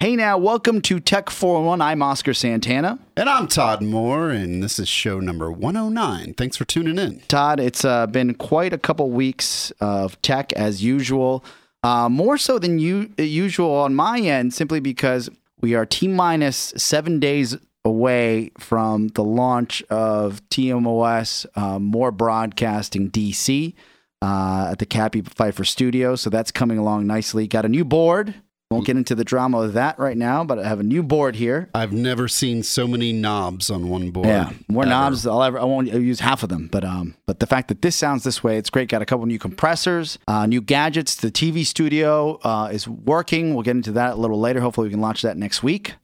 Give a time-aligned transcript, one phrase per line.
[0.00, 1.82] Hey now, welcome to Tech 411.
[1.82, 3.00] I'm Oscar Santana.
[3.16, 6.34] And I'm Todd Moore, and this is show number 109.
[6.34, 7.18] Thanks for tuning in.
[7.26, 11.44] Todd, it's uh, been quite a couple weeks of tech as usual.
[11.82, 15.30] Uh, more so than u- usual on my end, simply because
[15.60, 23.10] we are T minus seven days away from the launch of TMOS, uh, More Broadcasting
[23.10, 23.74] DC
[24.22, 26.14] uh, at the Cappy Pfeiffer Studio.
[26.14, 27.48] So that's coming along nicely.
[27.48, 28.36] Got a new board.
[28.70, 31.36] Won't get into the drama of that right now, but I have a new board
[31.36, 31.70] here.
[31.74, 34.26] I've never seen so many knobs on one board.
[34.26, 34.90] Yeah, more ever.
[34.90, 35.26] knobs.
[35.26, 35.58] I'll ever.
[35.58, 38.44] I won't use half of them, but um, but the fact that this sounds this
[38.44, 38.90] way, it's great.
[38.90, 41.14] Got a couple new compressors, uh, new gadgets.
[41.14, 43.54] The TV studio uh, is working.
[43.54, 44.60] We'll get into that a little later.
[44.60, 45.94] Hopefully, we can launch that next week.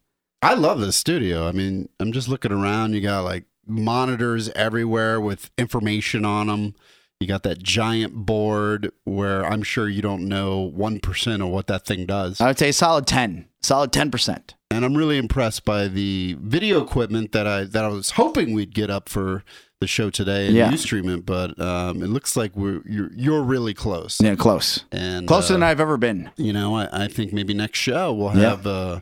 [0.41, 1.46] I love this studio.
[1.46, 2.95] I mean, I'm just looking around.
[2.95, 6.74] You got like monitors everywhere with information on them.
[7.20, 11.87] You got that giant board where I'm sure you don't know 1% of what that
[11.87, 12.40] thing does.
[12.40, 14.54] I would say solid ten, solid ten percent.
[14.70, 18.74] and I'm really impressed by the video equipment that I that I was hoping we'd
[18.74, 19.45] get up for
[19.80, 20.71] the show today and Yeah.
[20.71, 24.21] you stream it, but um, it looks like we're you're you're really close.
[24.21, 26.30] Yeah, close, And closer uh, than I've ever been.
[26.37, 28.51] you know, I, I think maybe next show we'll Yeah.
[28.51, 29.01] have uh,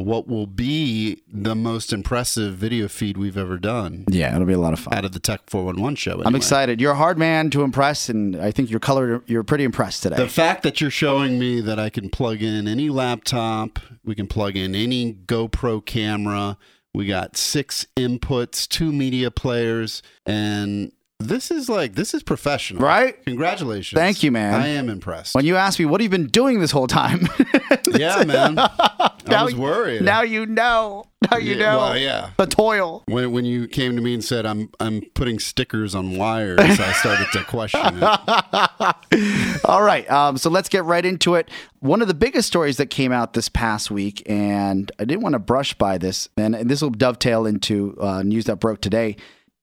[0.00, 4.58] what will be the most impressive video feed we've ever done Yeah, it'll be a
[4.58, 4.94] lot of fun.
[4.94, 6.22] out of the Tech 411 show.
[6.24, 6.80] I'm excited.
[6.80, 9.22] You're a hard man to impress, and I think you're colored.
[9.26, 10.16] You're pretty impressed today.
[10.16, 14.26] The fact that you're showing me that I can plug in any laptop, we can
[14.26, 16.56] plug in any GoPro camera.
[16.92, 20.90] We got six inputs, two media players, and
[21.20, 23.22] this is like this is professional, Right?
[23.24, 23.98] Congratulations!
[23.98, 24.60] Thank you, man.
[24.60, 25.34] I am impressed.
[25.34, 27.28] when you asked me, what have you been doing this whole time?
[27.92, 28.58] yeah, man.
[28.58, 30.02] I Now was you- worried.
[30.02, 31.04] now you know.
[31.30, 31.76] Now you Yeah, know.
[31.78, 32.30] well, yeah.
[32.38, 33.02] The toil.
[33.06, 36.92] When, when you came to me and said I'm I'm putting stickers on wires, I
[36.92, 39.60] started to question it.
[39.66, 40.10] All right.
[40.10, 41.50] Um, so let's get right into it.
[41.80, 45.34] One of the biggest stories that came out this past week, and I didn't want
[45.34, 49.16] to brush by this, and, and this will dovetail into uh, news that broke today.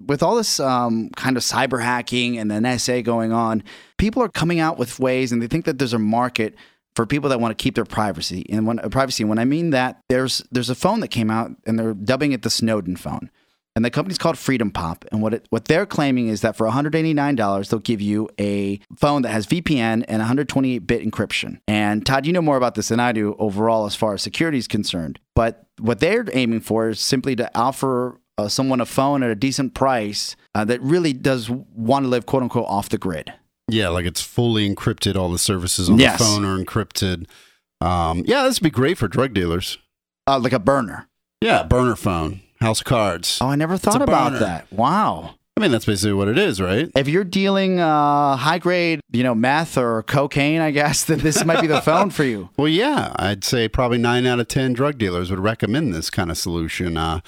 [0.05, 3.63] With all this um, kind of cyber hacking and the NSA going on,
[3.97, 6.55] people are coming out with ways, and they think that there's a market
[6.95, 8.45] for people that want to keep their privacy.
[8.49, 11.51] And when uh, privacy, when I mean that, there's there's a phone that came out,
[11.65, 13.29] and they're dubbing it the Snowden phone.
[13.77, 15.03] And the company's called FreedomPop.
[15.11, 19.21] And what it, what they're claiming is that for $189, they'll give you a phone
[19.21, 21.59] that has VPN and 128 bit encryption.
[21.67, 24.57] And Todd, you know more about this than I do overall as far as security
[24.57, 25.19] is concerned.
[25.35, 29.35] But what they're aiming for is simply to offer uh, someone a phone at a
[29.35, 33.33] decent price uh, that really does want to live, quote unquote, off the grid.
[33.69, 35.15] Yeah, like it's fully encrypted.
[35.15, 36.19] All the services on Yes.
[36.19, 37.25] the phone are encrypted.
[37.81, 39.77] Um, yeah, this would be great for drug dealers.
[40.25, 41.07] Uh, like a burner.
[41.41, 43.37] Yeah, burner phone, house cards.
[43.41, 44.39] Oh, I never thought about burner.
[44.45, 44.71] that.
[44.73, 45.35] Wow.
[45.55, 46.89] I mean, that's basically what it is, right?
[46.95, 51.43] If you're dealing uh, high grade, you know, meth or cocaine, I guess, then this
[51.45, 52.49] might be the phone for you.
[52.57, 56.29] Well, yeah, I'd say probably nine out of ten drug dealers would recommend this kind
[56.31, 56.95] of solution.
[56.97, 57.21] Uh,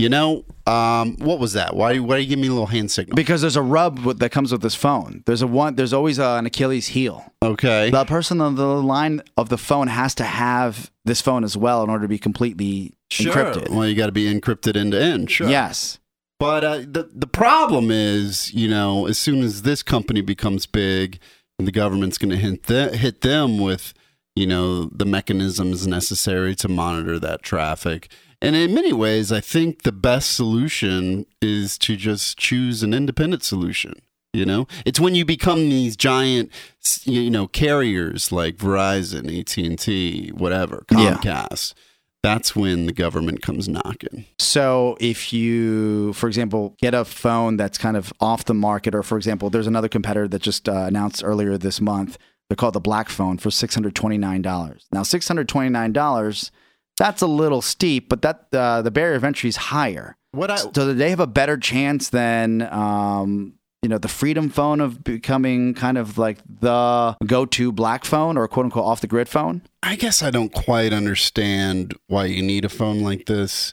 [0.00, 1.74] you know, um, what was that?
[1.76, 1.98] Why?
[1.98, 3.14] Why do you give me a little hand signal?
[3.16, 5.22] Because there's a rub with, that comes with this phone.
[5.26, 5.74] There's a one.
[5.76, 7.32] There's always uh an Achilles heel.
[7.42, 7.90] Okay.
[7.90, 11.82] The person on the line of the phone has to have this phone as well
[11.82, 13.32] in order to be completely Sure.
[13.32, 13.70] encrypted.
[13.70, 15.30] Well, you got to be encrypted end to end.
[15.30, 15.48] Sure.
[15.48, 15.98] Yes.
[16.38, 21.18] But uh, the the problem is, you know, as soon as this company becomes big,
[21.58, 23.92] the government's going to hit th- hit them with,
[24.36, 28.10] you know, the mechanisms necessary to monitor that traffic.
[28.42, 33.42] And in many ways, I think the best solution is to just choose an independent
[33.42, 33.94] solution.
[34.32, 36.52] You know, it's when you become these giant,
[37.04, 41.16] you know, carriers like Verizon, AT and T, whatever, Yeah.
[41.16, 41.74] Comcast.
[42.22, 44.26] That's when the government comes knocking.
[44.38, 49.02] So if you, for example, get a phone that's kind of off the market, or
[49.02, 52.18] for example, there's another competitor that just uh, announced earlier this month.
[52.48, 54.86] They're called the Black Phone for six hundred twenty nine dollars.
[54.92, 56.50] Now, six hundred twenty nine dollars.
[57.00, 60.18] That's a little steep, but that uh, the barrier of entry is higher.
[60.32, 64.50] What I So do they have a better chance than um, you know the Freedom
[64.50, 69.06] phone of becoming kind of like the go-to black phone or quote unquote off the
[69.06, 69.62] grid phone?
[69.82, 73.72] I guess I don't quite understand why you need a phone like this.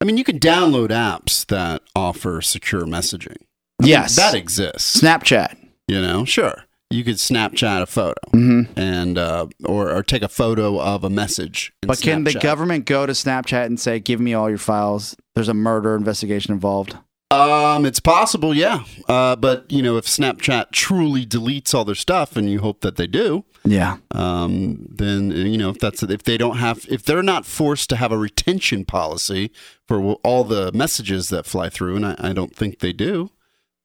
[0.00, 3.36] I mean, you can download apps that offer secure messaging.
[3.80, 4.16] I mean, Yes.
[4.16, 5.00] that exists.
[5.00, 5.56] Snapchat.
[5.86, 6.64] You know, sure.
[6.94, 11.10] You could Snapchat a photo hmm and uh, or or take a photo of a
[11.10, 11.72] message.
[11.82, 15.16] But can the government go to Snapchat and say, "Give me all your files"?
[15.34, 16.96] There's a murder investigation involved.
[17.30, 18.84] Um, it's possible, yeah.
[19.08, 22.94] Uh, but you know, if Snapchat truly deletes all their stuff, and you hope that
[22.96, 23.96] they do, Yeah.
[24.12, 27.96] um, then you know if that's if they don't have if they're not forced to
[27.96, 29.50] have a retention policy
[29.88, 33.30] for all the messages that fly through, and I, I don't think they do,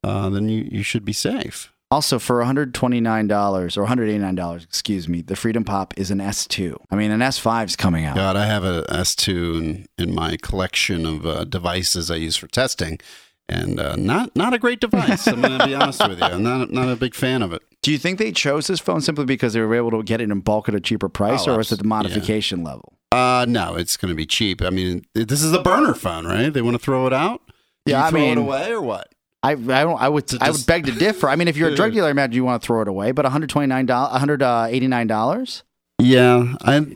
[0.03, 1.71] uh, then you you should be safe.
[1.91, 6.75] Also, for $129 or $189, excuse me, the FreedomPop is an S2.
[6.91, 8.15] I mean, an S5 is coming out.
[8.15, 12.47] God, I have an S2 in, in my collection of uh, devices I use for
[12.47, 12.99] testing,
[13.47, 15.27] and uh, not not a great device.
[15.27, 16.25] I'm going to be honest with you.
[16.25, 17.63] I'm not not a big fan of it.
[17.81, 20.29] Do you think they chose this phone simply because they were able to get it
[20.29, 22.93] in bulk at a cheaper price, Oh, or is it the modification level?
[23.11, 24.61] Uh, no, it's going to be cheap.
[24.61, 26.53] I mean, this is a burner phone, right?
[26.53, 27.41] They want to throw it out.
[27.87, 29.07] Do Yeah, I throw it away or what?
[29.41, 29.99] I, I don't.
[30.01, 30.27] I would.
[30.27, 31.29] To I would beg to differ.
[31.29, 33.11] I mean, if you're a drug dealer, I imagine you want to throw it away.
[33.11, 35.63] But 129 dollars, 189 dollars.
[35.99, 36.95] Yeah, I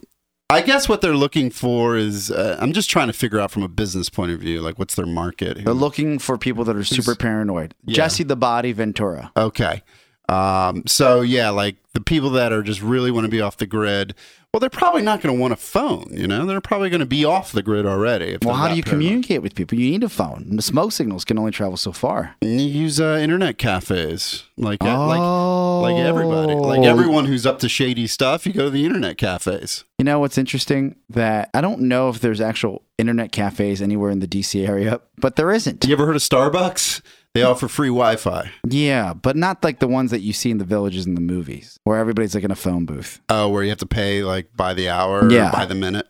[0.50, 3.64] I guess what they're looking for is uh, I'm just trying to figure out from
[3.64, 5.64] a business point of view, like what's their market?
[5.64, 7.74] They're looking for people that are super paranoid.
[7.86, 7.96] Yeah.
[7.96, 9.32] Jesse the Body Ventura.
[9.36, 9.82] Okay.
[10.30, 13.66] Um, so yeah, like the people that are just really want to be off the
[13.66, 14.16] grid.
[14.54, 16.10] Well, they're probably not going to want a phone.
[16.12, 18.38] You know, they're probably going to be off the grid already.
[18.44, 19.80] Well, how do you communicate with people?
[19.80, 20.58] You need a phone.
[20.58, 22.36] The smoke signals can only travel so far.
[22.40, 27.48] And You use uh, internet cafes, like uh, like oh, like everybody, like everyone who's
[27.48, 28.46] up to shady stuff.
[28.46, 29.86] You go to the internet cafes.
[29.98, 30.98] You know what's interesting?
[31.10, 35.36] That I don't know if there's actual internet cafes anywhere in the DC area, but
[35.36, 35.84] there isn't.
[35.84, 37.02] You ever heard of Starbucks?
[37.34, 38.52] They offer free Wi-Fi.
[38.70, 41.80] Yeah, but not like the ones that you see in the villages in the movies,
[41.84, 43.22] where everybody's like in a phone booth.
[43.28, 45.50] Oh, where you have to pay like by the hour, Yeah.
[45.50, 46.08] or by the minute.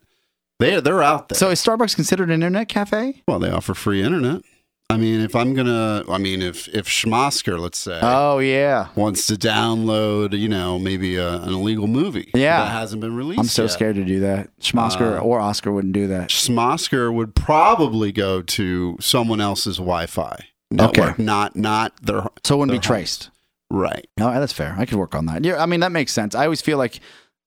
[0.60, 1.38] They they're out there.
[1.38, 3.22] So is Starbucks considered an internet cafe?
[3.28, 4.42] well, they offer free internet.
[4.90, 8.90] I mean, if I'm gonna, I mean, if if Schmosker, let's say, Oh yeah.
[8.96, 12.66] wants to download, you know, maybe a, an illegal movie Yeah.
[12.66, 13.40] that hasn't been released.
[13.40, 13.72] I'm so yet.
[13.72, 14.50] scared to do that.
[14.60, 16.30] Schmosker Uh, or Oscar wouldn't do that.
[16.30, 20.38] Schmosker would probably go to someone else's Wi-Fi
[20.74, 21.24] network, Okay.
[21.24, 23.30] not not their So it wouldn't be traced.
[23.70, 24.08] right.
[24.18, 24.76] No, that's fair.
[24.78, 25.44] I could work on that.
[25.44, 26.36] Yeah, I mean that makes sense.
[26.36, 27.00] I always feel like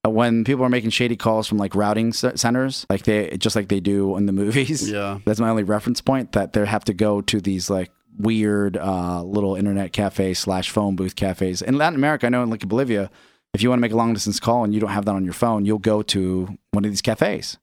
[0.06, 3.68] uh, when people are making shady calls from like routing centers, like they just like
[3.68, 4.90] they do in the movies.
[4.90, 5.18] Yeah.
[5.24, 6.32] That's my only reference point.
[6.32, 10.96] That they have to go to these like weird uh, little internet cafes slash phone
[10.96, 12.26] booth cafes in Latin America.
[12.26, 13.10] I know in like Bolivia,
[13.54, 15.24] if you want to make a long distance call and you don't have that on
[15.24, 17.56] your phone, you'll go to one of these cafes,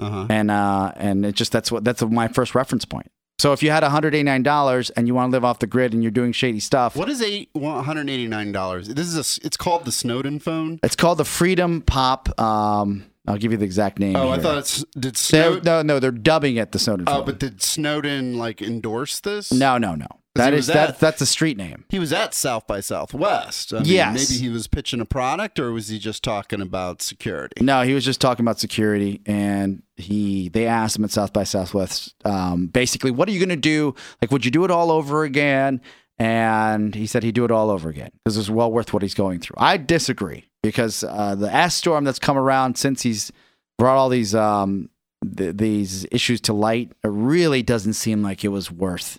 [0.00, 0.26] Uh huh.
[0.28, 3.10] and uh, and it just that's what that's my first reference point.
[3.42, 5.58] So if you had one hundred eighty nine dollars and you want to live off
[5.58, 8.86] the grid and you're doing shady stuff, What is eight one hundred eighty nine dollars?
[8.86, 9.44] This is a.
[9.44, 10.78] It's called the Snowden phone.
[10.84, 12.38] It's called the FreedomPop.
[12.40, 14.14] Um, I'll give you the exact name.
[14.14, 15.64] Oh, I thought it's did Snowden.
[15.64, 17.06] no, no, they're dubbing it the Snowden.
[17.08, 17.24] Oh, phone.
[17.24, 19.50] but did Snowden like endorse this?
[19.50, 20.06] no, no, no.
[20.34, 21.84] That is that that's a street name.
[21.90, 23.74] He was at South by Southwest.
[23.74, 24.30] I mean, Yes.
[24.30, 27.62] Maybe he was pitching a product, or was he just talking about security?
[27.62, 31.44] No, he was just talking about security, and he they asked him at South by
[31.44, 33.94] Southwest, um, basically, what are you going to do?
[34.22, 35.80] Like, would you do it all over again?
[36.18, 39.14] And he said he'd do it all over again because it's well worth what he's
[39.14, 39.56] going through.
[39.58, 43.32] I disagree because uh, the ass storm that's come around since he's
[43.78, 44.88] brought all these um,
[45.36, 49.18] th- these issues to light, it really doesn't seem like it was worth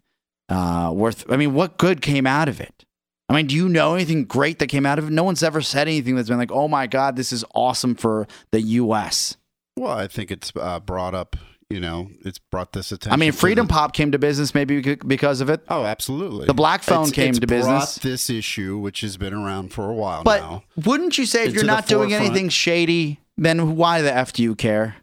[0.49, 1.25] uh, worth.
[1.31, 2.85] I mean, what good came out of it?
[3.29, 5.11] I mean, do you know anything great that came out of it?
[5.11, 8.27] No one's ever said anything that's been like, "Oh my God, this is awesome for
[8.51, 9.37] the U.S."
[9.77, 11.35] Well, I think it's uh, brought up.
[11.69, 13.13] You know, it's brought this attention.
[13.13, 16.45] I mean, Freedom the- Pop came to business maybe because of it, Oh, absolutely.
[16.45, 17.95] The black phone It's- came it's to business.
[17.95, 20.63] This issue, which has been around for a while but now.
[20.85, 22.29] wouldn't you say if you're not doing forefront.
[22.31, 24.97] anything shady, then why the f do you care?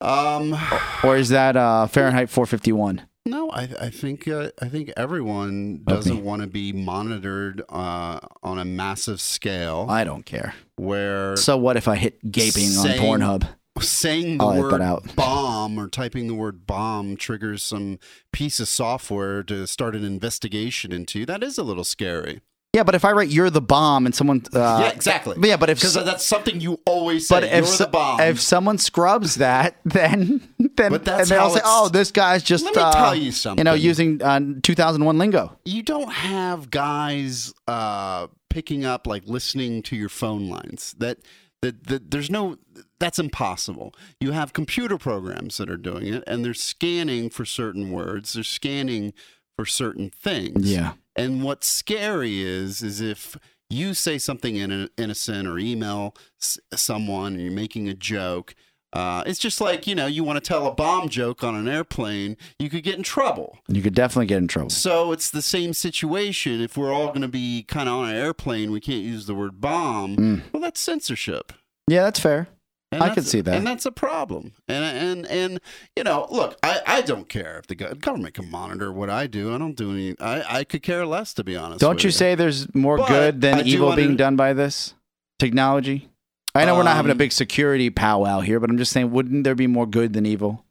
[0.00, 0.56] Um,
[1.02, 3.02] Or is that uh, Fahrenheit 451?
[3.26, 8.58] No, I, I think uh, I think everyone doesn't want to be monitored uh, on
[8.58, 9.86] a massive scale.
[9.88, 10.54] I don't care.
[10.76, 13.48] where So what if I hit gaping Saying- on Pornhub?
[13.80, 15.16] saying the I'll word out.
[15.16, 17.98] bomb or typing the word bomb triggers some
[18.32, 22.40] piece of software to start an investigation into that is a little scary
[22.74, 25.36] Yeah, but if I write "You're the bomb" and someone, uh, yeah exactly.
[25.48, 28.20] Yeah, but if because that's something you always say but you're if so- the bomb.
[28.20, 32.64] if someone scrubs that, then then But that's and they'll say, "Oh, this guy's just
[32.64, 36.70] let me uh, tell you something you know using uh, 2001 lingo." you don't have
[36.70, 40.94] guys uh, picking up like listening to your phone lines.
[40.98, 41.18] That
[41.62, 42.56] that, that there's no
[42.98, 43.94] that's impossible.
[44.20, 48.32] You have computer programs that are doing it and they're scanning for certain words.
[48.32, 49.12] They're scanning
[49.56, 50.70] for certain things.
[50.72, 53.36] Yeah, and what's scary is is if
[53.70, 58.54] you say something in an innocent or email someone and you're making a joke
[58.92, 61.66] uh, it's just like you know you want to tell a bomb joke on an
[61.66, 64.70] airplane you could get in trouble you could definitely get in trouble.
[64.70, 66.60] so it's the same situation.
[66.60, 69.34] If we're all going to be kind of on an airplane, we can't use the
[69.34, 70.16] word bomb.
[70.16, 70.42] Mm.
[70.52, 71.52] Well, that's censorship.
[71.88, 72.48] Yeah, that's fair.
[72.94, 73.54] And I can see that.
[73.54, 74.52] and that's a problem.
[74.68, 75.60] And and and
[75.96, 79.54] you know, look, I, I don't care if the government can monitor what I do.
[79.54, 80.14] I don't do any.
[80.20, 81.80] I, I could care less, to be honest.
[81.80, 84.36] Don't with you say there's more But good than I do evil under- being done
[84.36, 84.94] by this
[85.38, 86.08] technology?
[86.54, 89.10] I know we're not having a Um, big security powwow here, but I'm just saying,
[89.10, 90.64] wouldn't there be more good than evil?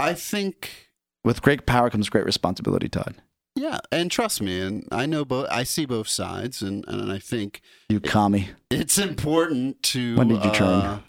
[0.00, 0.88] I think
[1.22, 3.16] With great power comes great responsibility, Todd.
[3.54, 5.48] Yeah, and trust me, and I know both.
[5.50, 8.50] I see both sides, and and I think You commie.
[8.70, 10.16] it's important to.
[10.16, 11.02] When did you turn?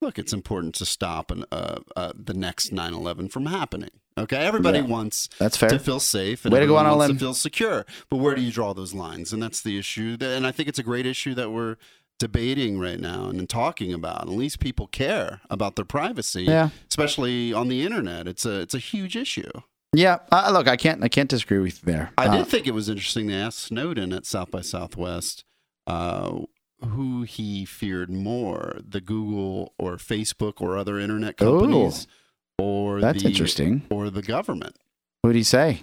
[0.00, 3.90] Uh, Look, it's important to stop an, uh, uh, the next 9/11 from happening.
[4.16, 4.84] Okay, everybody Yeah.
[4.86, 5.68] wants That's fair.
[5.70, 7.86] to feel safe and Way to go on wants to feel secure.
[8.10, 9.32] But where do you draw those lines?
[9.32, 10.16] And that's the issue.
[10.16, 11.76] that- And I think it's a great issue that we're
[12.18, 14.22] debating right now and talking about.
[14.22, 16.70] At least people care about their privacy, Yeah.
[16.90, 18.26] especially on the internet.
[18.26, 19.50] It's a it's a huge issue.
[19.94, 20.18] Yeah.
[20.32, 21.02] Uh, look, I can't.
[21.04, 22.10] I can't disagree with you there.
[22.18, 25.44] I Uh, did think it was interesting to ask Snowden at South by Southwest
[25.86, 26.40] uh,
[26.84, 32.06] who he feared more, the Google or Facebook or other internet companies,
[32.58, 33.82] or That's the, interesting.
[33.90, 34.76] or the government.
[35.22, 35.82] Who'd he say?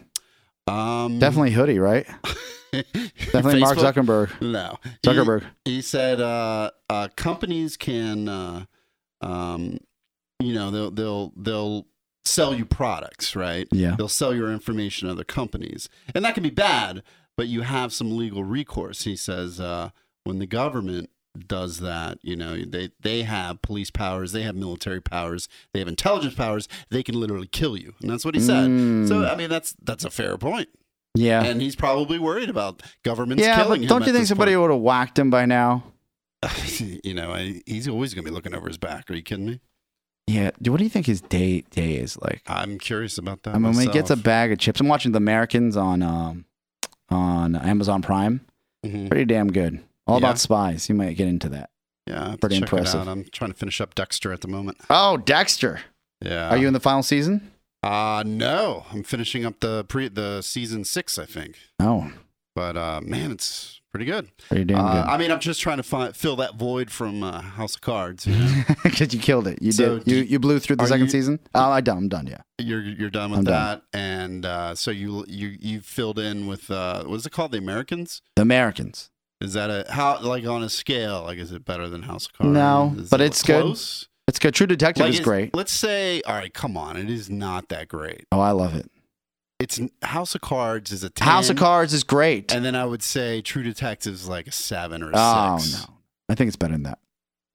[0.68, 2.08] Um, Definitely Hoodie, right?
[2.72, 4.42] Definitely Mark Zuckerberg.
[4.42, 5.44] No, He- Zuckerberg.
[5.66, 8.66] He, said uh, uh, companies can, uh,
[9.22, 9.78] um,
[10.40, 11.88] you know, they'll they'll they'll
[12.24, 13.68] sell you products, right?
[13.72, 13.96] Yeah.
[13.98, 17.04] They'll sell your information to other companies, and that can be bad.
[17.38, 19.04] But you have some legal recourse.
[19.04, 19.90] He says uh,
[20.26, 21.10] when the government
[21.48, 25.88] does that, you know, they they have police powers, they have military powers, they have
[25.88, 26.68] intelligence powers.
[26.90, 28.70] They can literally kill you, and that's what he said.
[28.70, 29.08] Mm.
[29.08, 30.70] So I mean, that's that's a fair point,
[31.14, 31.44] Yeah.
[31.44, 34.62] and he's probably worried about governments yeah, killing but don't you think somebody point.
[34.62, 35.84] would have whacked him by now?
[37.04, 39.10] you know, I, he's always going to be looking over his back.
[39.10, 39.60] Are you kidding me?
[40.28, 40.52] Yeah.
[40.68, 42.42] What do you think his day day is like?
[42.48, 43.56] I'm curious about that.
[43.56, 46.46] I mean, when he gets a bag of chips, I'm watching The Americans on um,
[47.10, 48.42] on Amazon Prime.
[48.86, 49.10] Mhm.
[49.10, 49.84] Pretty damn good.
[50.08, 50.26] All Yeah.
[50.28, 50.88] about spies.
[50.90, 51.70] You might get into that.
[52.08, 53.08] yeah, I have to pretty impressive.
[53.08, 54.78] I'm trying to finish up Dexter at the moment.
[54.90, 55.82] Oh, Dexter.
[56.22, 56.50] Yeah.
[56.50, 57.52] Are you in the final season?
[57.84, 61.58] Uh no, I'm finishing up the pre the season six, I think.
[61.80, 62.12] Oh,
[62.56, 64.30] But uh, man, it's pretty good.
[64.48, 67.42] pretty damn Uh, I mean, I'm just trying to find, fill that void from uh,
[67.42, 68.26] House of Cards.
[68.26, 68.64] You know?
[68.84, 69.62] Because you killed it.
[69.62, 70.08] You So did.
[70.08, 71.40] You you blew through the second you- season.
[71.54, 71.98] Oh, I done.
[71.98, 72.28] I'm done.
[72.28, 72.42] Yeah.
[72.60, 74.02] you're you're done with I'm that, done.
[74.02, 77.52] and uh, so you you you filled in with uh, what is it called?
[77.52, 78.22] The Americans.
[78.36, 79.12] The Americans.
[79.42, 81.24] Is that a how like on a scale?
[81.24, 82.54] Like, is it better than House of Cards?
[82.54, 83.66] No, Is but it it's good.
[84.28, 84.54] It's good.
[84.56, 85.56] True Detective Like, is great.
[85.56, 88.26] Let's say, all right, come on, it is not that great.
[88.32, 88.90] Oh, I love it.
[89.60, 92.52] It's House of Cards is a 10, House of Cards is great.
[92.54, 95.86] and then I would say True Detective is like a seven or a oh six.
[95.88, 95.94] no,
[96.30, 97.00] I think it's better than that.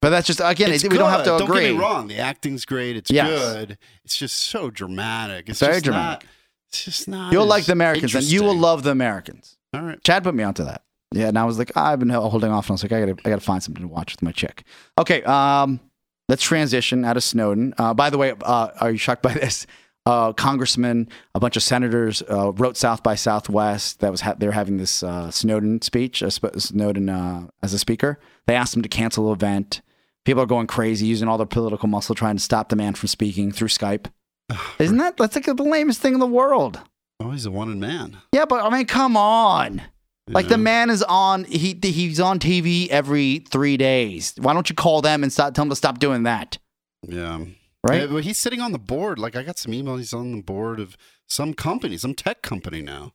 [0.01, 1.43] But that's just again, it- we don't have to good.
[1.43, 1.55] agree.
[1.61, 2.09] Don't get me wrong.
[2.09, 2.97] The acting's great.
[2.97, 3.29] It's Yes.
[3.29, 3.79] good.
[4.05, 5.49] It's just so dramatic.
[5.49, 6.25] It's Very just dramatic.
[6.25, 6.33] Not,
[6.69, 7.33] it's just not.
[7.33, 9.57] You'll like the Americans, and you will love the Americans.
[9.75, 10.03] All right.
[10.05, 10.83] Chad put me onto that.
[11.12, 13.17] Yeah, and I was like, I've been holding off, and I was like, I gotta,
[13.25, 14.62] I gotta find something to watch with my chick.
[14.99, 15.81] Okay, um,
[16.29, 17.75] let's transition out of Snowden.
[17.79, 19.67] Uh, by the way, uh, are you shocked by this?
[20.07, 24.50] Uh, congressman, a bunch of senators uh, wrote South by Southwest that was ha- they're
[24.52, 28.19] having this uh, Snowden speech, Sp- Snowden uh, as a speaker.
[28.47, 29.83] They asked him to cancel the event.
[30.25, 33.09] People are going crazy, using all their political muscle, trying to stop the man from
[33.09, 34.07] speaking through Skype.
[34.79, 36.81] Isn't that that's like the lamest thing in the world?
[37.21, 38.17] Oh, he's a wanted man.
[38.33, 39.83] Yeah, but I mean, come on.
[40.33, 44.35] Like the man is on he he's on TV every three days.
[44.39, 46.59] Why don't you call them and stop, tell them to stop doing that?
[47.07, 47.45] Yeah.
[47.83, 48.03] Right?
[48.03, 49.19] Yeah, but he's sitting on the board.
[49.19, 49.99] Like I got some emails.
[49.99, 50.97] He's on the board of
[51.27, 53.13] some company, some tech company now.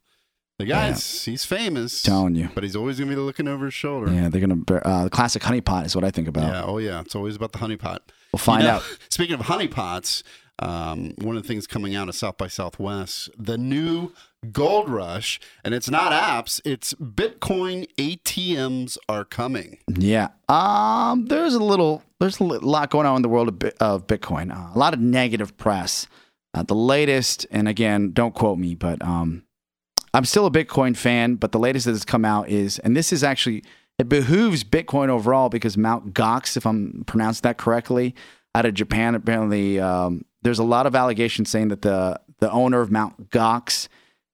[0.58, 2.50] The guy's he's famous, telling you.
[2.56, 4.10] but he's always gonna be looking over his shoulder.
[4.12, 6.46] Yeah, they're gonna bear- uh, the classic honeypot is what I think about.
[6.54, 7.02] Yeah, Oh yeah.
[7.02, 8.00] It's always about the honeypot.
[8.32, 8.98] We'll find You know, out.
[9.10, 10.24] Speaking of honeypots,
[10.60, 14.12] um, one of the things coming out of South by Southwest, the new
[14.52, 19.80] gold rush, and it's not apps, it's Bitcoin ATMs are coming.
[19.88, 20.30] Yeah.
[20.48, 21.26] Um.
[21.26, 22.04] There's a little.
[22.20, 24.56] There's a lot going on in the world of, of Bitcoin.
[24.56, 26.08] Uh, a lot of negative press.
[26.54, 29.44] Uh, the latest, and again, don't quote me, but um,
[30.14, 31.36] I'm still a Bitcoin fan.
[31.36, 33.64] But the latest that has come out is, and this is actually
[33.98, 38.16] it behooves Bitcoin overall because Mount Gox, if I'm pronounced that correctly,
[38.54, 42.80] out of Japan, apparently um, there's a lot of allegations saying that the the owner
[42.82, 43.88] of Mount Gox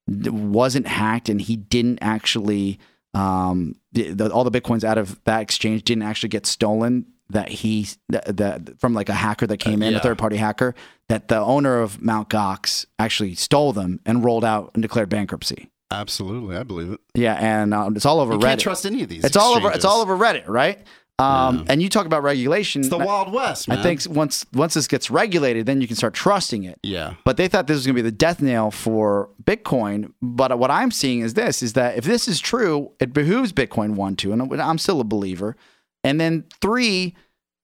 [0.07, 2.79] wasn't hacked and he didn't actually
[3.13, 7.49] um, the, the, all the bitcoins out of that exchange didn't actually get stolen that
[7.49, 9.97] he that, that from like a hacker that came Uh, in yeah.
[9.99, 10.75] a third party hacker
[11.09, 15.69] that the owner of Mount Gox actually stole them and rolled out and declared bankruptcy
[15.93, 16.99] Absolutely, I believe it.
[17.15, 19.23] yeah and um, it's all over You Reddit can't trust any of these.
[19.25, 20.79] it's all over it's all over Reddit right
[21.21, 21.63] um, Yeah.
[21.69, 23.77] and you talk about regulation It's the Wild West, man.
[23.79, 27.13] I think once once this gets regulated then you can start trusting it Yeah.
[27.25, 30.13] but they thought this was going to be the death nail for Bitcoin.
[30.21, 33.95] But what I'm seeing is this: is that if this is true, it behooves Bitcoin
[33.95, 35.55] one, two, and I'm still a believer.
[36.03, 37.15] And then three,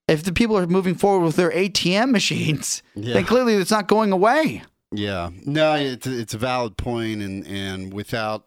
[0.07, 3.13] if the people are moving forward with their ATM machines, Yeah.
[3.15, 4.63] then clearly it's not going away.
[4.91, 8.45] Yeah, no, it's it's a valid point, and and without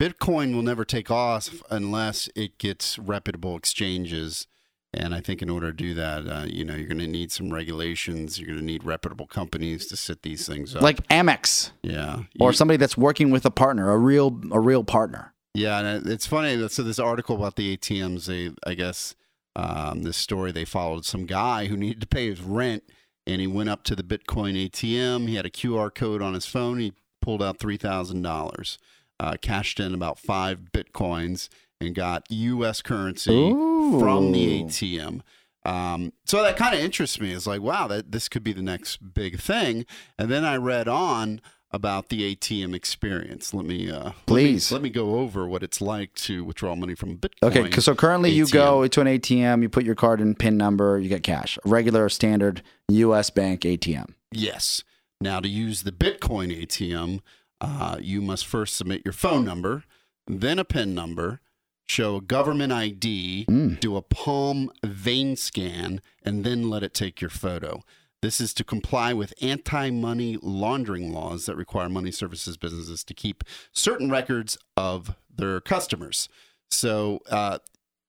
[0.00, 4.46] Bitcoin will never take off unless it gets reputable exchanges
[4.94, 7.30] And I think in order to do that, uh, you know, you're going to need
[7.30, 8.38] some regulations.
[8.38, 10.80] You're going to need reputable companies to set these things up.
[10.82, 15.34] Like Amex yeah, or somebody that's working with a partner, a real a real partner.
[15.54, 16.66] Yeah, and it's funny.
[16.68, 19.14] So this article about the ATMs, they, I guess,
[19.56, 22.84] um, this story they followed some guy who needed to pay his rent,
[23.26, 25.28] and he went up to the Bitcoin ATM.
[25.28, 26.78] He had a QR code on his phone.
[26.78, 28.78] He pulled out three thousand dollars,
[29.20, 31.48] uh, cashed in about five bitcoins,
[31.80, 32.82] and got U.S.
[32.82, 35.20] currency from the ATM.
[35.64, 37.32] Um, so that kind of interests me.
[37.32, 39.84] It's like, wow, that this could be the next big thing.
[40.18, 43.52] And then I read on about the ATM experience.
[43.52, 44.72] Let me, uh, Please.
[44.72, 47.66] let me, let me go over what it's like to withdraw money from a Bitcoin.
[47.66, 50.98] Okay, so currently you go to an ATM, you put your card and PIN number,
[50.98, 51.58] you get cash.
[51.64, 53.28] A regular standard U.S.
[53.28, 54.14] bank ATM.
[54.32, 54.82] Yes.
[55.20, 57.20] Now, to use the Bitcoin ATM,
[57.60, 59.84] uh, you must first submit your phone number,
[60.26, 61.40] then a PIN number,
[61.88, 63.80] show a government ID, Mm.
[63.80, 67.82] do a palm vein scan, and then let it take your photo.
[68.20, 73.14] This is to comply with anti money laundering laws that require money services businesses to
[73.14, 76.28] keep certain records of their customers.
[76.70, 77.58] So, uh,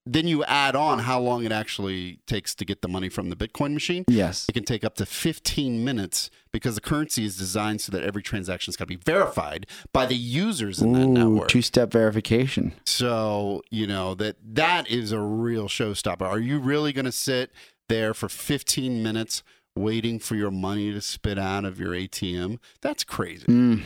[0.06, 3.36] then you add on how long it actually takes to get the money from the
[3.36, 4.04] Bitcoin machine.
[4.08, 4.46] Yes.
[4.48, 8.22] It can take up to 15 minutes because the currency is designed so that every
[8.22, 11.48] transaction has got to be verified by the users in that network.
[11.48, 12.72] two-step verification.
[12.86, 16.22] So, you know, that that is a real showstopper.
[16.22, 17.52] Are you really going to sit
[17.88, 19.42] there for 15 minutes
[19.76, 22.58] waiting for your money to spit out of your ATM?
[22.80, 23.46] That's crazy.
[23.46, 23.82] Mm.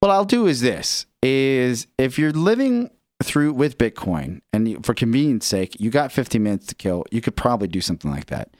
[0.00, 2.90] What I'll do is this: is if you're living
[3.22, 7.20] through with Bitcoin and you, for convenience sake, you got 15 minutes to kill, you
[7.20, 8.50] could probably do something like that.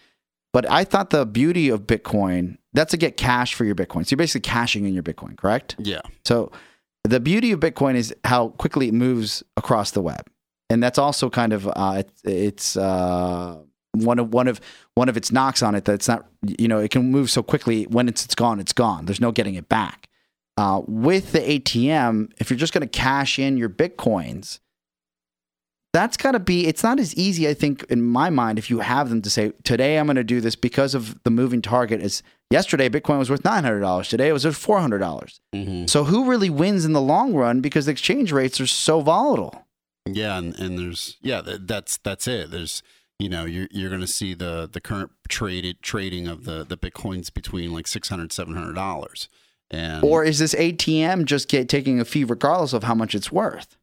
[0.52, 4.04] But I thought the beauty of Bitcoin that's to get cash for your Bitcoin.
[4.04, 5.76] So you're basically cashing in your Bitcoin, correct?
[5.78, 6.00] Yeah.
[6.24, 6.52] So
[7.04, 10.28] the beauty of Bitcoin is how quickly it moves across the web,
[10.70, 13.58] and that's also kind of uh, it, it's uh,
[13.92, 14.60] one of one of
[14.94, 16.26] one of its knocks on it that it's not
[16.58, 19.06] you know it can move so quickly when it's it's gone it's gone.
[19.06, 20.08] There's no getting it back.
[20.56, 24.60] Uh, with the ATM, if you're just going to cash in your bitcoins,
[25.92, 26.66] that's got to be.
[26.66, 29.52] It's not as easy, I think, in my mind, if you have them to say
[29.62, 32.02] today I'm going to do this because of the moving target.
[32.02, 34.08] Is yesterday Bitcoin was worth nine hundred dollars.
[34.08, 35.40] Today it was worth four hundred dollars.
[35.52, 39.00] hmm So who really wins in the long run because the exchange rates are so
[39.00, 39.66] volatile?
[40.06, 42.50] Yeah, and, and there's yeah, that, that's that's it.
[42.50, 42.82] There's
[43.20, 46.76] you know you're you're going to see the the current traded trading of the the
[46.76, 49.28] bitcoins between like 600 700 dollars
[49.70, 53.32] and Or is this ATM just get, taking a fee regardless of how much it's
[53.32, 53.76] worth?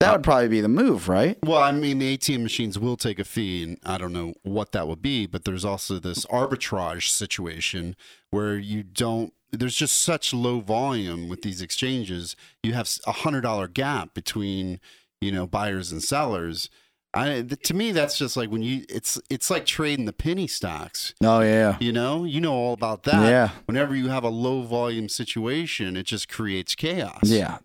[0.00, 1.36] That would probably be the move, right?
[1.42, 4.70] well i mean the atm machines will take a fee and i don't know what
[4.72, 7.96] that would be but there's also this arbitrage situation
[8.30, 13.40] where you don't there's just such low volume with these exchanges you have a hundred
[13.40, 14.78] dollar gap between
[15.20, 16.70] you know buyers and sellers
[17.14, 21.14] I, to me that's just like when you it's it's like trading the penny stocks
[21.22, 23.24] Oh yeah, You know, you know all about that.
[23.28, 23.50] Yeah.
[23.64, 27.20] Whenever you have a low volume situation, it just creates chaos.
[27.24, 27.58] yeah.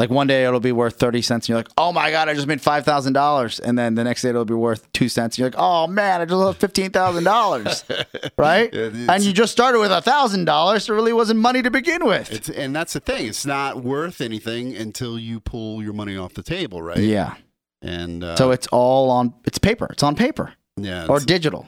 [0.00, 2.34] Like one day it'll be worth thirty cents, and you're like, "Oh my god, I
[2.34, 5.34] just made five thousand dollars," and then the next day it'll be worth two cents.
[5.34, 7.82] And you're like, "Oh man, I just lost fifteen thousand dollars,"
[8.38, 8.72] right?
[8.72, 11.62] Yeah, it's- and you just started with a thousand dollars, so it really wasn't money
[11.62, 12.30] to begin with.
[12.30, 13.26] It's and that's the thing.
[13.26, 16.98] It's not worth anything until you pull your money off the table, right?
[16.98, 17.34] Yeah.
[17.82, 19.34] And uh, So it's all on.
[19.44, 19.86] It's paper.
[19.90, 21.66] It's on paper yeah, or digital.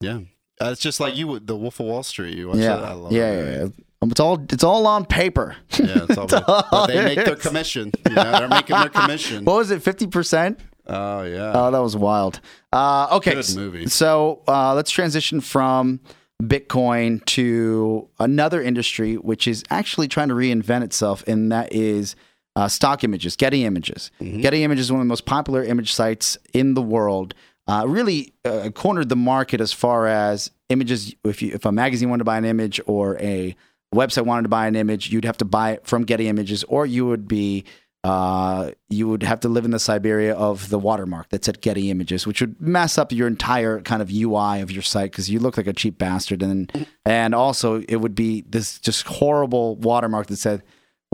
[0.00, 0.20] yeah,
[0.60, 2.36] uh, it's just like you, would- the Wolf of Wall Street.
[2.36, 2.76] You watch Yeah.
[2.76, 2.84] that?
[2.84, 3.44] I love yeah, it.
[3.46, 3.68] yeah, yeah.
[4.02, 4.44] Um, It's all.
[4.50, 5.56] It's all on paper.
[5.78, 6.34] Yeah, it's all, It's
[6.72, 7.92] all they make their commission.
[8.08, 9.44] You know, they're making their commission.
[9.46, 9.82] What was it?
[9.82, 10.60] Fifty percent.
[10.86, 12.40] Oh yeah, Oh, that was wild.
[12.72, 13.86] Uh, okay, Good movie.
[13.86, 16.00] So uh, let's transition from
[16.42, 22.14] Bitcoin to another industry, which is actually trying to reinvent itself, and that is
[22.56, 24.10] uh, stock images, Getty Images.
[24.20, 24.40] Mm-hmm.
[24.40, 27.34] Getty Images is one of the most popular image sites in the world.
[27.68, 31.14] Uh, really uh, cornered the market as far as images.
[31.24, 33.54] If you, if a magazine wanted to buy an image or a
[33.94, 36.86] website wanted to buy an image, you'd have to buy it from Getty Images, or
[36.86, 37.64] you would be
[38.04, 41.90] uh, you would have to live in the Siberia of the watermark that said Getty
[41.90, 45.40] Images, which would mess up your entire kind of UI of your site because you
[45.40, 50.28] look like a cheap bastard, and and also it would be this just horrible watermark
[50.28, 50.62] that said,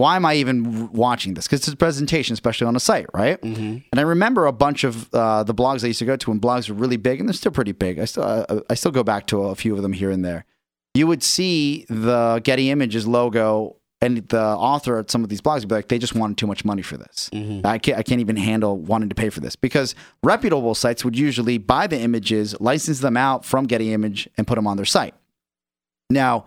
[0.03, 0.57] "Why am I even
[0.93, 3.41] watching this?" Because it's a presentation, especially on a site, right?
[3.41, 3.77] Mm-hmm.
[3.91, 6.41] And I remember a bunch of uh, the blogs I used to go to when
[6.41, 7.99] blogs were really big, and they're still pretty big.
[7.99, 10.45] I still uh, I still go back to a few of them here and there.
[10.95, 15.61] You would see the Getty Images logo, and the author at some of these blogs
[15.61, 17.31] would be like, "They just wanted too much money for this.
[17.33, 17.65] Mhm.
[17.65, 21.17] I can't I can't even handle wanting to pay for this." Because reputable sites would
[21.17, 24.91] usually buy the images, license them out from Getty Image, and put them on their
[24.99, 25.15] site.
[26.11, 26.45] Now,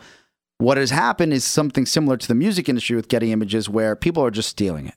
[0.57, 4.23] what has happened is something similar to the music industry with Getty Images, where people
[4.23, 4.95] are just stealing it.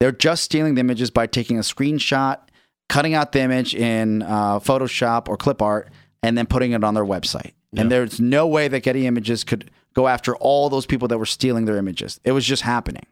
[0.00, 2.38] They're just stealing the images by taking a screenshot
[2.88, 5.90] cutting out the image in uh, Photoshop or clip art,
[6.22, 7.52] and then putting it on their website.
[7.76, 11.26] And there's no way that Getty Images could go after all those people that were
[11.26, 12.20] stealing their images.
[12.24, 13.04] It was just happening.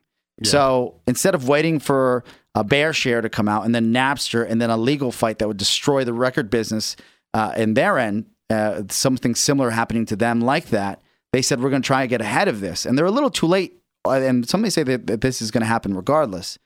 [0.45, 2.25] So instead of waiting for
[2.55, 5.57] a BearShare to come out and then Napster and then a legal fight that would
[5.57, 6.97] destroy the record business
[7.35, 11.02] uh, in their end, uh, something similar happening to them like that,
[11.33, 12.85] they said, we're going to try and get ahead of this.
[12.87, 13.79] And they're a little too late.
[14.07, 16.59] Uh, And somebody say that, that this is going to happen regardless.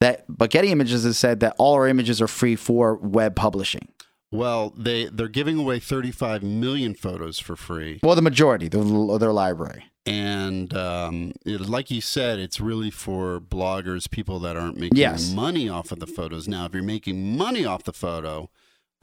[0.00, 3.88] That, but Getty Images has said that all our images are free for web publishing.
[4.32, 9.20] Well, they they're giving away 35 million photos for free, Well, the majority the, of
[9.20, 9.84] their library.
[10.06, 15.32] and um, it, like you said, it's really for bloggers, people that aren't making Yes.
[15.32, 16.48] money off of the photos.
[16.48, 18.50] Now, if you're making money off the photo,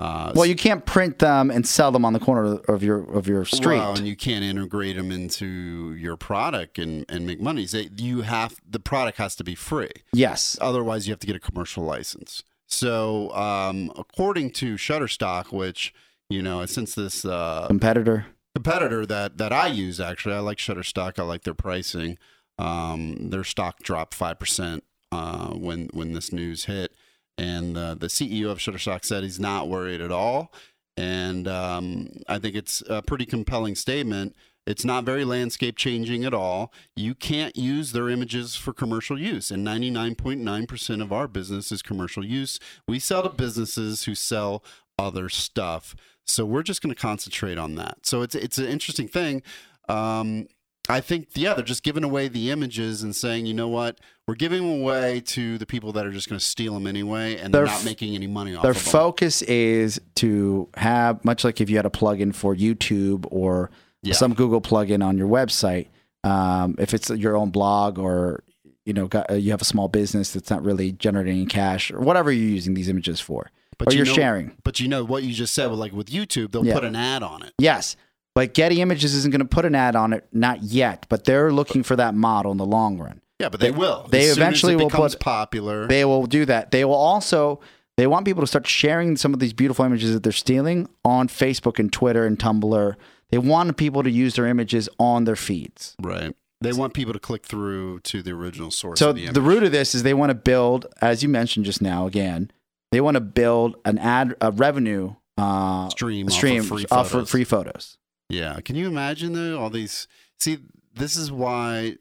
[0.01, 3.27] uh, Well, you can't print them and sell them on the corner of your of
[3.27, 3.77] your street.
[3.77, 7.65] Well, and you can't integrate them into your product and, and make money.
[7.65, 9.91] They, you have the product has to be free.
[10.13, 10.57] yes.
[10.59, 12.43] Otherwise, you have to get a commercial license.
[12.67, 15.93] So, um, according to Shutterstock, which
[16.29, 18.25] you know, since this uh, Competitor.
[18.55, 21.19] competitor that that I use, actually, I like Shutterstock.
[21.19, 22.17] I like their pricing.
[22.57, 26.93] Um, their stock dropped five percent uh, when when this news hit,
[27.41, 30.53] and uh, the CEO of Shutterstock said he's not worried at all.
[30.95, 34.35] And um, I think it's a pretty compelling statement.
[34.67, 36.71] It's not very landscape changing at all.
[36.95, 42.23] You can't use their images for commercial use, and 99.9% of our business is commercial
[42.23, 42.59] use.
[42.87, 44.63] We sell to businesses who sell
[44.99, 45.95] other stuff.
[46.23, 48.05] So we're just going to concentrate on that.
[48.05, 49.41] So it's it's an interesting thing.
[49.89, 50.47] Um,
[50.91, 54.35] I think yeah, they're just giving away the images and saying, you know what, we're
[54.35, 57.53] giving them away to the people that are just going to steal them anyway, and
[57.53, 58.91] they're Their not f- making any money off Their of them.
[58.91, 63.71] focus is to have much like if you had a plugin for YouTube or
[64.03, 64.13] Yeah.
[64.13, 65.87] some Google plugin on your website.
[66.23, 68.43] Um, if it's your own blog or
[68.85, 72.31] you know got, you have a small business that's not really generating cash or whatever
[72.31, 74.51] you're using these images for, But or you you're know- sharing.
[74.63, 76.75] But you know what you just said, with like with YouTube, they'll Yeah.
[76.75, 77.53] put an ad on it.
[77.57, 77.95] Yes,
[78.35, 81.05] but Getty Images isn't going to put an ad on it, not yet.
[81.09, 83.21] But they're looking for that model in the long run.
[83.39, 84.07] Yeah, but they, They- will.
[84.09, 85.87] they As eventually will put- popular.
[85.87, 86.71] They will do that.
[86.71, 87.59] They will also
[87.97, 91.27] they want people to start sharing some of these beautiful images that they're stealing on
[91.27, 92.95] Facebook and Twitter and Tumblr.
[93.29, 95.95] They want people to use their images on their feeds.
[96.01, 96.35] right.
[96.61, 98.99] They want people to click through to the original source.
[98.99, 101.65] So of the, the, root of this is they want to build, as you mentioned
[101.65, 102.51] just now, again,
[102.91, 107.09] they want to build an ad a revenue uh, stream off of stream free off
[107.09, 107.31] photos.
[107.31, 107.97] free photos.
[108.31, 108.59] Yeah.
[108.61, 110.07] Can you imagine though all these?
[110.39, 110.59] See,
[110.95, 111.97] this is why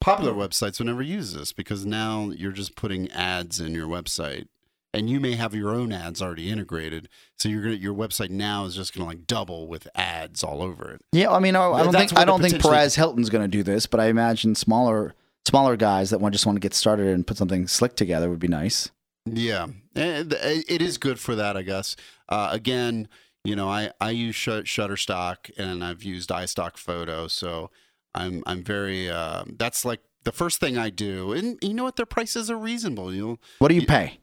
[0.00, 4.46] popular websites would never use this because now you're just putting ads in your website,
[4.94, 7.08] and you may have your own ads already integrated.
[7.36, 10.92] So you're gonna your website now is just gonna like double with ads all over
[10.92, 11.02] it.
[11.12, 13.48] Yeah, I mean, I, I don't That's think I don't think Perez Hilton's going to
[13.48, 15.14] do this, but I imagine smaller
[15.46, 18.38] smaller guys that want just want to get started and put something slick together would
[18.38, 18.90] be nice.
[19.24, 21.94] Yeah, and it is good for that, I guess.
[22.28, 23.08] Uh, again,
[23.44, 27.70] you know, I I use Shut- Shutterstock and I've used iStockphoto, so
[28.14, 29.10] I'm I'm very.
[29.10, 31.96] Uh, that's like the first thing I do, and you know what?
[31.96, 33.12] Their prices are reasonable.
[33.14, 34.20] You What do you pay?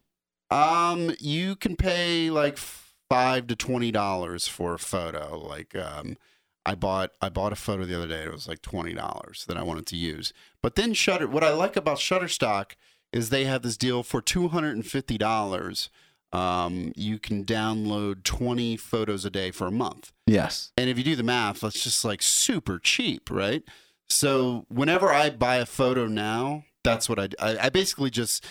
[0.52, 5.38] um, you can pay like five to twenty dollars for a photo.
[5.38, 6.18] Like, um,
[6.66, 8.24] I bought I bought a photo the other day.
[8.24, 10.34] It was like twenty dollars that I wanted to use.
[10.64, 11.28] But then Shutter.
[11.28, 12.72] What I like about Shutterstock
[13.12, 15.90] is they have this deal for two hundred and fifty dollars.
[16.32, 20.12] Um, you can download twenty photos a day for a month.
[20.28, 20.72] Yes.
[20.78, 23.64] And if you do the math, that's just like super cheap, right?
[24.08, 28.46] So whenever I buy a photo now, that's what I, I, I basically just,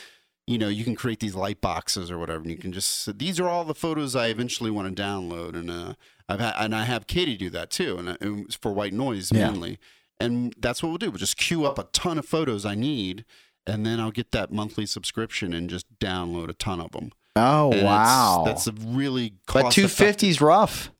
[0.46, 3.38] you know, you can create these light boxes or whatever, and you can just these
[3.38, 5.94] are all the photos I eventually want to download, and uh,
[6.28, 9.30] I've had, and I have Katie do that too, and, uh, and for white noise
[9.32, 9.50] Yeah.
[9.50, 9.78] mainly,
[10.18, 11.10] and that's what we'll do.
[11.10, 13.24] We'll just queue up a ton of photos I need,
[13.66, 17.12] and then I'll get that monthly subscription and just download a ton of them.
[17.36, 18.42] Oh And wow.
[18.46, 20.90] that's a really but two fifty is rough.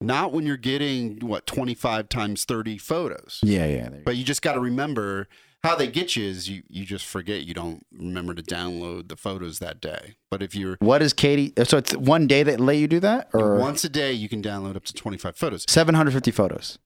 [0.00, 3.88] not when you're getting what 25 times 30 photos Yeah, yeah.
[3.88, 5.28] there you but you just got to remember
[5.62, 9.16] how they get you is you, you just forget you don't remember to download the
[9.16, 10.76] photos that day but if you're.
[10.80, 11.52] What is Katie?
[11.56, 14.28] Uh, so it's one day that let you do that, or once a day you
[14.28, 16.78] can download up to 25 photos seven hundred fifty photos.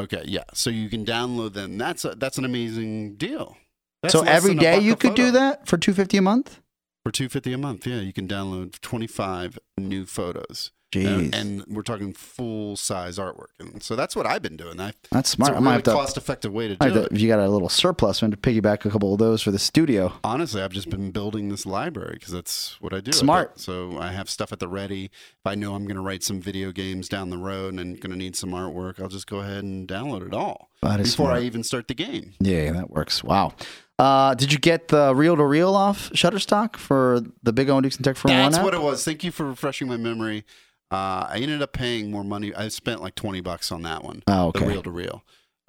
[0.00, 3.56] okay yeah so you can download them that's a, that's an amazing deal
[4.02, 6.58] That's so every day you could do that for two fifty a month.
[7.04, 11.64] For 250 a month yeah you can download 25 new photos uh, Jeez, and, and
[11.66, 15.52] we're talking full size artwork and so that's what i've been doing I, that's smart.
[15.52, 18.22] it's a really cost effective way to do it if you got a little surplus,
[18.22, 20.12] I'm to piggyback a couple of those for the studio.
[20.22, 23.12] honestly, I've just been building this library because that's what I do.
[23.12, 23.60] Smart.
[23.60, 25.06] So I have stuff at the ready.
[25.06, 28.10] If I know I'm going to write some video games down the road and going
[28.10, 31.36] to need some artwork, I'll just go ahead and download it all before smart.
[31.36, 32.32] I even start the game.
[32.40, 33.22] Yeah, that works.
[33.22, 33.54] Wow.
[33.98, 37.82] Uh, did you get the reel to reel off Shutterstock for the Big O and
[37.84, 38.52] Dukes and Tech for That's One?
[38.52, 39.04] That's what it was.
[39.04, 40.44] Thank you for refreshing my memory.
[40.90, 42.54] Uh, I ended up paying more money.
[42.54, 44.22] I spent like twenty bucks on that one.
[44.26, 45.22] Oh, The reel to reel.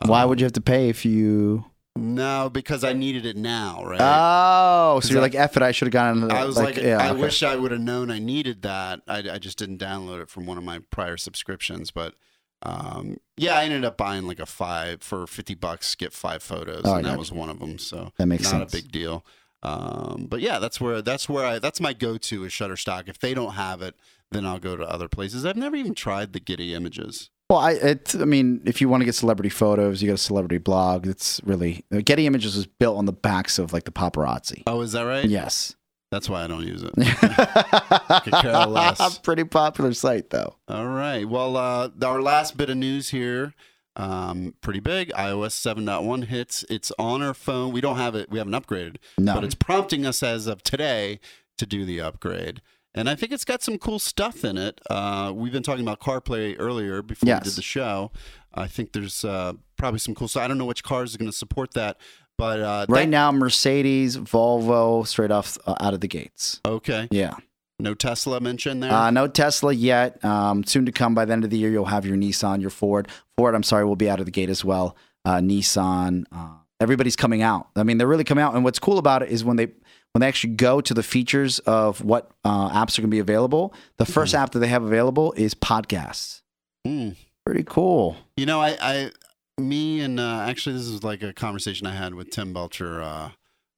[0.06, 1.66] Why Um, would you have to pay if you?
[1.96, 4.02] No, because I needed it now, right?
[4.02, 6.30] Oh, so you're I- like, F it, I should have gotten.
[6.30, 7.22] I was like, yeah, I okay.
[7.22, 9.00] wish I would have known I needed that.
[9.08, 11.92] I, I just didn't download it from one of my prior subscriptions.
[11.92, 12.16] But
[12.66, 16.82] um, yeah, I ended up buying like a five for 50 bucks, get five photos.
[16.86, 17.78] Oh, and that was one of them.
[17.78, 18.74] So That makes not sense.
[18.74, 19.26] a big deal.
[19.64, 23.08] Um, but yeah, that's where, that's where I, that's my go-to is Shutterstock.
[23.10, 23.96] If they don't have it,
[24.32, 25.46] then I'll go to other places.
[25.46, 27.30] I've never even tried the Getty images.
[27.50, 30.18] Well, I, it, I mean, if you want to get celebrity photos, you got a
[30.18, 31.06] celebrity blog.
[31.06, 34.64] It's really Getty Images was built on the backs of like the paparazzi.
[34.66, 35.26] Oh, is that right?
[35.26, 35.76] Yes.
[36.12, 36.94] That's why I don't use it.
[39.24, 40.56] Pretty popular site though.
[40.68, 41.28] All right.
[41.28, 43.54] Well, uh, our last bit of news here,
[43.96, 45.12] um, pretty big.
[45.14, 46.64] iOS 7.1 hits.
[46.70, 47.72] It's on our phone.
[47.74, 48.30] We don't have it.
[48.30, 49.36] We haven't upgraded, No.
[49.36, 51.20] but it's prompting us as of today
[51.58, 52.62] to do the upgrade.
[52.94, 54.80] And I think it's got some cool stuff in it.
[54.90, 57.44] Uh, we've been talking about CarPlay earlier before Yes.
[57.44, 58.12] we did the show.
[58.54, 60.44] I think there's uh, probably some cool stuff.
[60.44, 61.98] I don't know which cars are going to support that,
[62.38, 66.60] but uh, right that- now, Mercedes, Volvo, straight off uh, out of the gates.
[66.66, 67.08] Okay.
[67.12, 67.36] Yeah.
[67.80, 68.92] No Tesla mentioned there.
[68.92, 70.24] Uh, no Tesla yet.
[70.24, 72.70] Um, soon to come by the end of the year, you'll have your Nissan, your
[72.70, 73.10] Ford.
[73.38, 74.96] Ford, I'm sorry, will be out of the gate as well.
[75.26, 77.68] Uh, Nissan, uh, everybody's coming out.
[77.76, 78.56] I mean, they're really coming out.
[78.56, 79.68] And what's cool about it is when they
[80.14, 83.20] when they actually go to the features of what uh, apps are going to be
[83.20, 86.42] available, the 1st app that they have available is podcasts.
[86.86, 87.10] Hmm.
[87.46, 88.16] Pretty cool.
[88.38, 89.12] You know, I, I
[89.60, 93.32] me and uh, actually, this is like a conversation I had with Tim Belcher uh,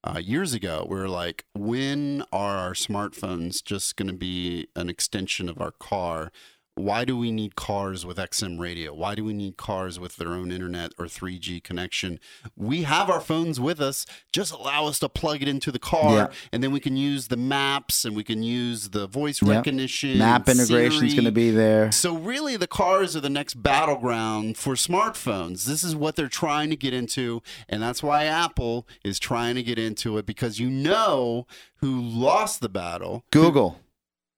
[0.03, 0.85] uh, years ago.
[0.89, 5.71] We are like, when are our smartphones just going to be an extension of our
[5.71, 6.31] car?
[6.77, 8.93] Why do we need cars with XM radio?
[8.93, 12.19] Why do we need cars with their own internet or 3G connection?
[12.55, 14.05] We have our phones with us.
[14.31, 16.27] Just allow us to plug it into the car, Yeah.
[16.51, 19.55] and then we can use the maps and we can use the voice Yeah.
[19.57, 20.19] recognition.
[20.19, 21.91] Map integration is going to be there.
[21.91, 25.65] So really, the cars are the next battleground for smartphones.
[25.65, 29.63] This is what they're trying to get into, and that's why Apple is trying to
[29.63, 33.23] get into it because you know who lost the battle.
[33.31, 33.79] Google.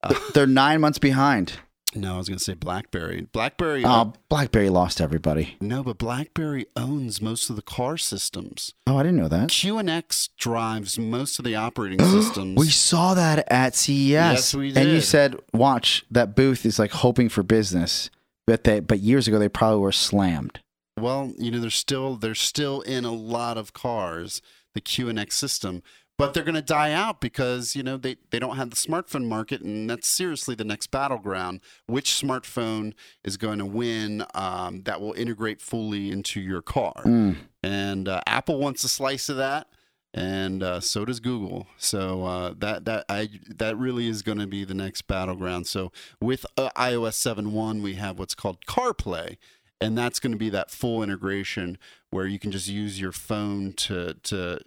[0.02, 1.60] Uh, They're nine months behind.
[1.96, 3.22] No, I was going to say BlackBerry.
[3.32, 3.84] BlackBerry.
[3.84, 5.56] Oh, BlackBerry lost everybody.
[5.60, 8.74] no, but BlackBerry owns most of the car systems.
[8.86, 9.50] Oh, I didn't know that.
[9.50, 12.60] QNX drives most of the operating systems.
[12.60, 14.08] We saw that at CES.
[14.10, 14.78] Yes, we did.
[14.78, 18.12] And you said, "Watch that booth is like hoping for business."
[18.46, 20.60] But they, but years ago they probably were slammed.
[20.98, 24.42] Well, you know, they're still they're still in a lot of cars,
[24.76, 25.82] the QNX system,
[26.20, 29.26] but they're going to die out because you know they they don't have the smartphone
[29.26, 31.62] market, and that's seriously the next battleground.
[31.88, 37.02] Which smartphone is going to win um, that will integrate fully into your car?
[37.06, 37.38] Mm.
[37.64, 39.68] And uh, Apple wants a slice of that,
[40.14, 41.68] and uh, so does Google.
[41.78, 45.68] So uh, that that I that really is going to be the next battleground.
[45.68, 49.38] So with uh, iOS 7.1, we have what's called CarPlay,
[49.80, 51.78] and that's going to be that full integration
[52.10, 54.60] where you can just use your phone to to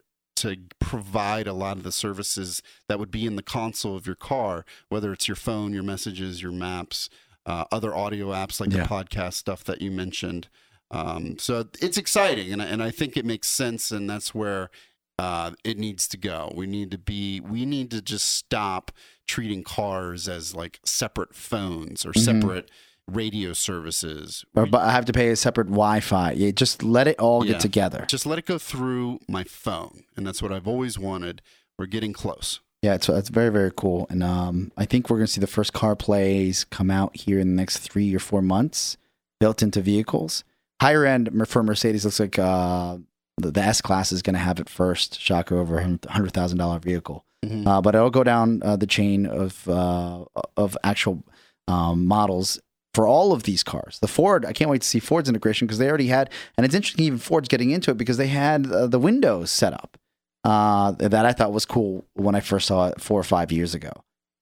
[0.43, 4.17] to provide a lot of the services that would be in the console of your
[4.17, 7.09] car, whether it's your phone, your messages, your maps,
[7.47, 8.83] uh, other audio apps like Yeah.
[8.83, 10.49] the podcast stuff that you mentioned.
[10.91, 14.71] Um, so it's exciting, and I- and I think it makes sense, and that's where
[15.19, 16.51] uh, it needs to go.
[16.57, 18.91] We need to be, we need to just stop
[19.29, 22.25] treating cars as like separate phones or Mhm.
[22.25, 22.71] separate
[23.11, 24.45] radio services.
[24.55, 26.33] Or, but I have to pay a separate Wi-Fi.
[26.33, 27.53] You just let it all Yeah.
[27.53, 28.05] get together.
[28.09, 31.43] just let it go through my phone, and that's what I've always wanted.
[31.79, 32.61] We're getting close.
[32.83, 35.73] Yeah, it's it's very very cool, and um, I think we're gonna see the first
[35.73, 38.97] car plays come out here in the next three or four months,
[39.41, 40.43] built into vehicles.
[40.81, 42.99] Higher end for Mercedes looks like uh,
[43.39, 45.21] the, the S class is gonna have it first.
[45.21, 47.67] Shocker over a hundred thousand dollar vehicle, Mhm.
[47.69, 50.25] uh, but it'll go down uh, the chain of uh,
[50.57, 51.23] of actual
[51.69, 52.61] um, models
[52.95, 53.99] for all of these cars.
[54.01, 56.75] The Ford, I can't wait to see Ford's integration because they already had, and it's
[56.75, 59.97] interesting even Ford's getting into it because they had uh, the Windows set up
[60.45, 63.75] uh, that I thought was cool when I first saw it four or five years
[63.75, 63.93] ago.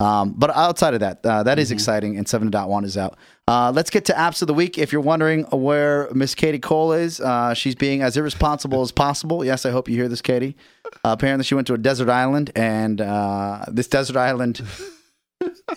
[0.01, 1.73] Um, but outside of that, uh, that is Mhm.
[1.75, 3.19] exciting, and 7.1 is out.
[3.47, 4.79] Uh, let's get to apps of the week.
[4.79, 9.45] If you're wondering where Miss Katie Cole is, uh, she's being as irresponsible as possible.
[9.45, 10.57] Yes, I hope you hear this, Katie.
[11.05, 14.63] Uh, apparently, she went to a desert island, and uh, this desert island,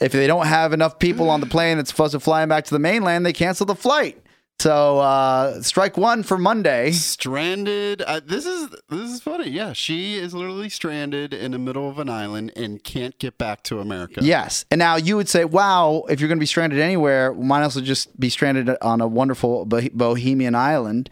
[0.02, 2.66] if they don't have enough people on the plane that's supposed to fly them back
[2.66, 4.24] to the mainland, they cancel the flight.
[4.60, 6.92] So uh, strike one for Monday.
[6.92, 8.02] Stranded.
[8.02, 9.50] Uh, this is this is funny.
[9.50, 13.64] Yeah, she is literally stranded in the middle of an island and can't get back
[13.64, 14.22] to America.
[14.24, 14.64] Yes.
[14.72, 17.76] And now you would say, wow, if you're going to be stranded anywhere, might as
[17.76, 21.10] well just be stranded on a wonderful Bahamian island.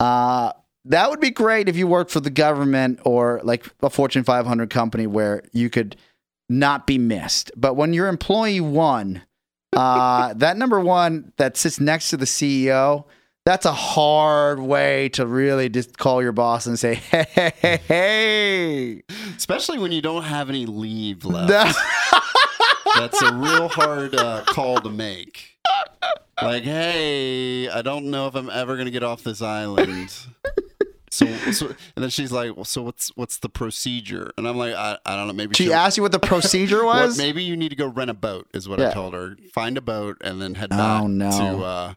[0.00, 0.52] Uh,
[0.86, 4.70] that would be great if you worked for the government or like a Fortune 500
[4.70, 5.96] company where you could
[6.48, 7.50] not be missed.
[7.56, 9.22] But when you're employee one,
[9.72, 13.04] uh, that number one that sits next to the CEO,
[13.44, 17.76] that's a hard way to really just call your boss and say, hey, hey, hey,
[17.76, 19.02] hey.
[19.36, 21.76] Especially when you don't have any leave left.
[22.96, 25.58] That's a real hard uh, call to make.
[26.40, 30.12] Like, hey, I don't know if I'm ever gonna get off this island.
[31.14, 34.32] So, so and then she's like, well, so what's what's the procedure?
[34.36, 35.32] And I'm like, I, I don't know.
[35.32, 37.16] Maybe she she'll- asked you what the procedure was?
[37.18, 38.90] maybe you need to go rent a boat, is what Yeah.
[38.90, 39.36] I told her.
[39.52, 41.30] Find a boat and then head Oh, back no.
[41.30, 41.94] to uh,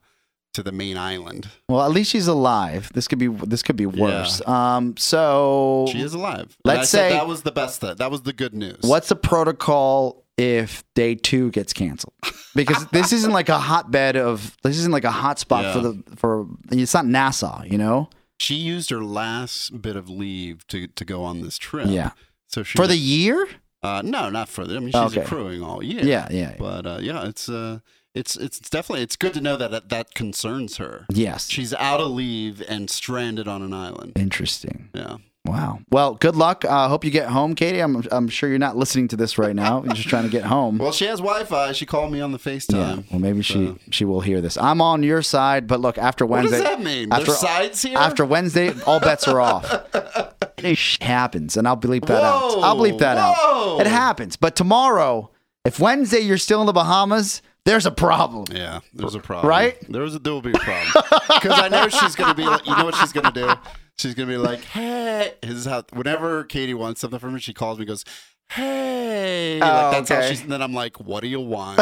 [0.54, 1.50] to the main island.
[1.70, 2.92] Well, at least she's alive.
[2.94, 4.46] This could be this could be worse.
[4.48, 6.58] Um, so She is alive.
[6.64, 7.82] Let's say- that was the best.
[7.82, 8.80] That, that was the good news.
[8.82, 12.14] What's the protocol if day two gets canceled?
[12.56, 16.04] Because this isn't like a hotbed of this isn't like a hot spot for the
[16.16, 18.10] for it's not NASA, you know?
[18.40, 21.88] She used her last bit of leave to to go on this trip.
[21.90, 22.12] Yeah.
[22.48, 23.48] So she For the year?
[23.84, 24.76] uh, no, not for the.
[24.76, 25.22] I mean, she's Okay.
[25.22, 26.04] accruing all year.
[26.06, 26.56] Yeah, yeah.
[26.58, 27.80] But uh, yeah, it's uh,
[28.14, 31.06] it's it's definitely it's good to know that that, that concerns her.
[31.12, 31.50] Yes.
[31.50, 34.14] She's out of leave and stranded on an island.
[34.16, 34.90] Interesting.
[34.94, 35.18] Yeah.
[35.48, 35.80] Wow.
[35.90, 36.66] Well, good luck.
[36.66, 37.80] I uh, hope you get home, Katie.
[37.80, 39.84] I'm I'm sure you're not listening to this right now.
[39.84, 40.78] You're just trying to get home.
[40.88, 41.72] Well, she has Wi-Fi.
[41.72, 42.52] She called me on the yeah.
[42.54, 43.12] FaceTime.
[43.12, 44.58] Well, maybe she So- she will hear this.
[44.58, 47.12] I'm on your side, but look, after Wednesday, What does that mean?
[47.12, 47.98] After- There's sides here.
[47.98, 49.66] After Wednesday, all bets are off.
[50.60, 52.58] It happens, and I'll bleep that out.
[52.64, 53.76] I'll bleep that whoa.
[53.76, 53.82] out.
[53.82, 54.38] It happens.
[54.38, 55.30] But tomorrow,
[55.64, 58.46] if Wednesday you're still in the Bahamas, there's a problem.
[58.52, 59.48] Yeah, there's a problem.
[59.48, 59.78] Right?
[59.88, 61.04] There's a, there will be a problem
[61.36, 62.44] because I know she's gonna be.
[62.46, 63.54] like- You know what she's gonna do?
[64.00, 65.84] She's gonna be like, "Hey," this is how.
[65.92, 68.06] Whenever Katie wants something from me, she calls me, and goes,
[68.52, 70.42] "Hey," Oh, like that's how she's.
[70.42, 71.80] And then I'm like, "What do you want?"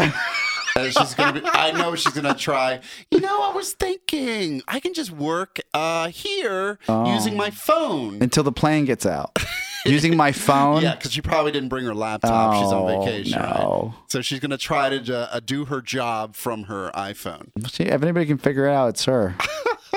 [0.77, 1.45] And she's gonna be.
[1.45, 2.79] I know she's gonna try.
[3.11, 7.13] You know, I was thinking I can just work uh here Oh.
[7.13, 8.21] using my phone.
[8.21, 9.37] Until the plane gets out.
[9.85, 10.81] Using my phone.
[10.81, 12.55] Yeah, because she probably didn't bring her laptop.
[12.55, 13.59] she's on Oh, vacation, right?
[13.59, 13.93] no.
[14.09, 17.49] So she's gonna try to uh, do her job from her iPhone.
[17.69, 19.35] See, if anybody can figure it out, it's her.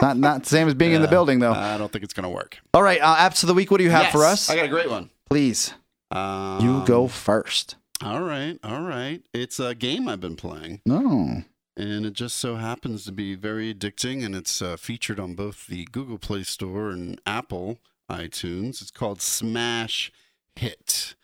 [0.03, 1.53] not not the same as being in the building though.
[1.53, 2.59] I don't think it's gonna work.
[2.75, 3.71] All right, uh, apps of the week.
[3.71, 4.49] What do you have for us?
[4.51, 5.11] I got a great one.
[5.29, 5.75] Please,
[6.11, 7.77] Um, you go first.
[8.03, 9.23] All right, all right.
[9.35, 11.43] It's a game I've been playing, No.
[11.77, 15.67] and it just so happens to be very addicting, and it's uh, featured on both
[15.67, 18.81] the Google Play Store and Apple iTunes.
[18.81, 20.11] It's called Smash
[20.57, 21.15] Hit,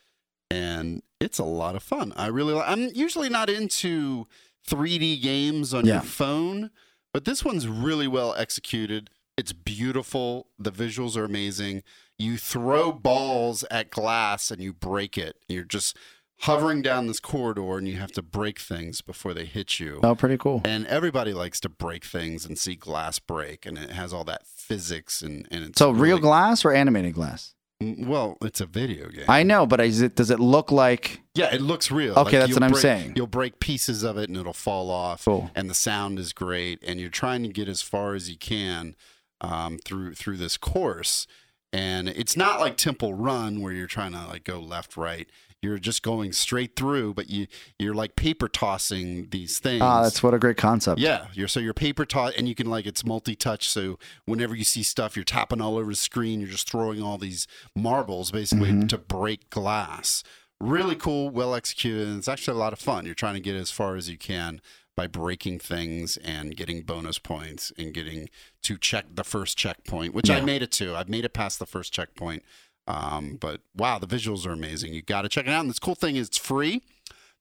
[0.50, 2.12] and it's a lot of fun.
[2.16, 4.26] I really, li- I'm usually not into
[4.68, 5.94] 3D games on Yeah.
[5.94, 6.70] your phone,
[7.14, 9.09] but this one's really well executed.
[9.38, 10.48] It's beautiful.
[10.59, 11.85] The visuals are amazing.
[12.18, 15.37] You throw balls at glass and you break it.
[15.48, 15.96] You're just
[16.40, 20.00] hovering down this corridor and you have to break things before they hit you.
[20.03, 20.61] Oh, pretty cool.
[20.64, 24.44] And everybody likes to break things and see glass break, and it has all that
[24.44, 27.53] physics and and it's So real glass or animated glass?
[27.80, 29.24] Well, it's a video game.
[29.28, 31.20] I know, but is it, does it look like?
[31.34, 32.14] yeah, it looks real.
[32.14, 33.12] Okay, that's you'll what I'm break- saying.
[33.16, 35.24] You'll break pieces of it and it'll fall off.
[35.24, 35.50] Cool.
[35.54, 38.94] And the sound is great, and you're trying to get as far as you can
[39.40, 41.26] um, through through this course.
[41.72, 45.28] And it's not like Temple Run where you're trying to like go left right.
[45.64, 47.46] You're just going straight through, but you
[47.79, 49.83] you're like paper tossing these things.
[49.83, 51.00] Ah, that's what a great concept.
[51.00, 53.68] Yeah, you're so you're paper toss, and you can like it's multi-touch.
[53.68, 56.40] So whenever you see stuff, you're tapping all over the screen.
[56.40, 58.87] You're just throwing all these marbles basically Mm-hmm.
[58.88, 60.22] to break glass.
[60.61, 63.05] Really cool, well executed, and it's actually a lot of fun.
[63.07, 64.61] You're trying to get as far as you can
[64.96, 68.29] by breaking things and getting bonus points and getting
[68.62, 70.94] to check the first checkpoint, which I made it to.
[70.94, 72.44] I've made it past the first checkpoint.
[72.87, 74.92] Um, but wow, the visuals are amazing.
[74.92, 75.61] You got to check it out.
[75.61, 76.83] And this cool thing is it's free.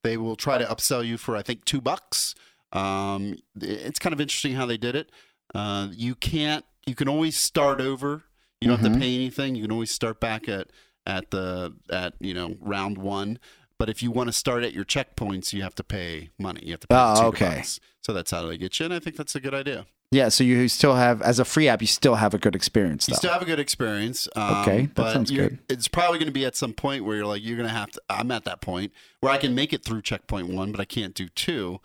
[0.04, 2.36] They will try to upsell you for I think two bucks.
[2.72, 5.12] Um, it's kind of interesting how they did it.
[5.54, 6.66] Uh, you can't.
[6.86, 8.24] You can always start over.
[8.60, 8.96] You don't have Mhm.
[8.96, 9.56] to pay anything.
[9.56, 10.70] You can always start back at
[11.06, 13.38] at the at you know round one.
[13.78, 16.62] But if you want to start at your checkpoints, you have to pay money.
[16.64, 17.56] You have to pay Oh, two okay.
[17.58, 17.80] bucks.
[18.02, 19.86] So that's how they get you, and I think that's a good idea.
[20.14, 23.08] Yeah, so you still have, as a free app, you still have a good experience.
[23.10, 24.28] You still have a good experience.
[24.36, 25.60] Um, Okay, that but sounds good.
[25.70, 27.92] It's probably going to be at some point where you're like, you're going to have
[27.92, 28.02] to.
[28.10, 31.14] I'm at that point where I can make it through checkpoint one, but I can't
[31.16, 31.80] do two.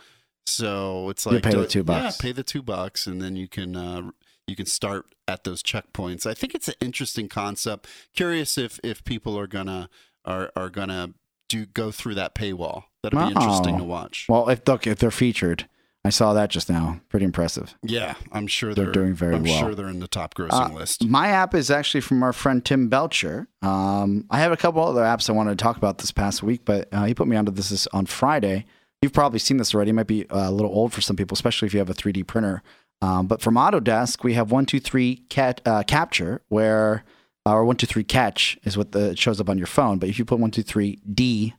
[0.47, 2.17] So it's You like pay the two bucks.
[2.19, 4.11] Yeah, pay the two bucks, and then you can uh,
[4.47, 6.27] you can start at those checkpoints.
[6.27, 7.87] I think it's an interesting concept.
[8.15, 9.91] Curious if if people are gonna
[10.25, 11.13] are are gonna
[11.49, 12.85] do go through that paywall.
[13.03, 13.79] That'll be interesting Oh.
[13.79, 14.27] to watch.
[14.29, 15.69] well, if look, if they're featured,
[16.05, 17.01] I saw that just now.
[17.09, 17.75] Pretty impressive.
[17.83, 19.41] Yeah, I'm sure They're they're, doing very well.
[19.43, 21.05] I'm sure they're in the top grossing Uh, list.
[21.07, 23.49] My app is actually from our friend Tim Belcher.
[23.63, 26.63] Um, I have a couple other apps I wanted to talk about this past week,
[26.65, 28.65] but uh, he put me onto this this on Friday.
[29.03, 29.91] You've probably seen this already.
[29.91, 31.95] It might be uh, a little old for some people, especially if you have a
[31.95, 32.63] 3D printer.
[33.01, 37.05] Um, but from Autodesk, we have one two three cat uh, capture where
[37.47, 39.99] or one two three catch is what the, it shows up on your phone.
[39.99, 41.55] But if you put one two three D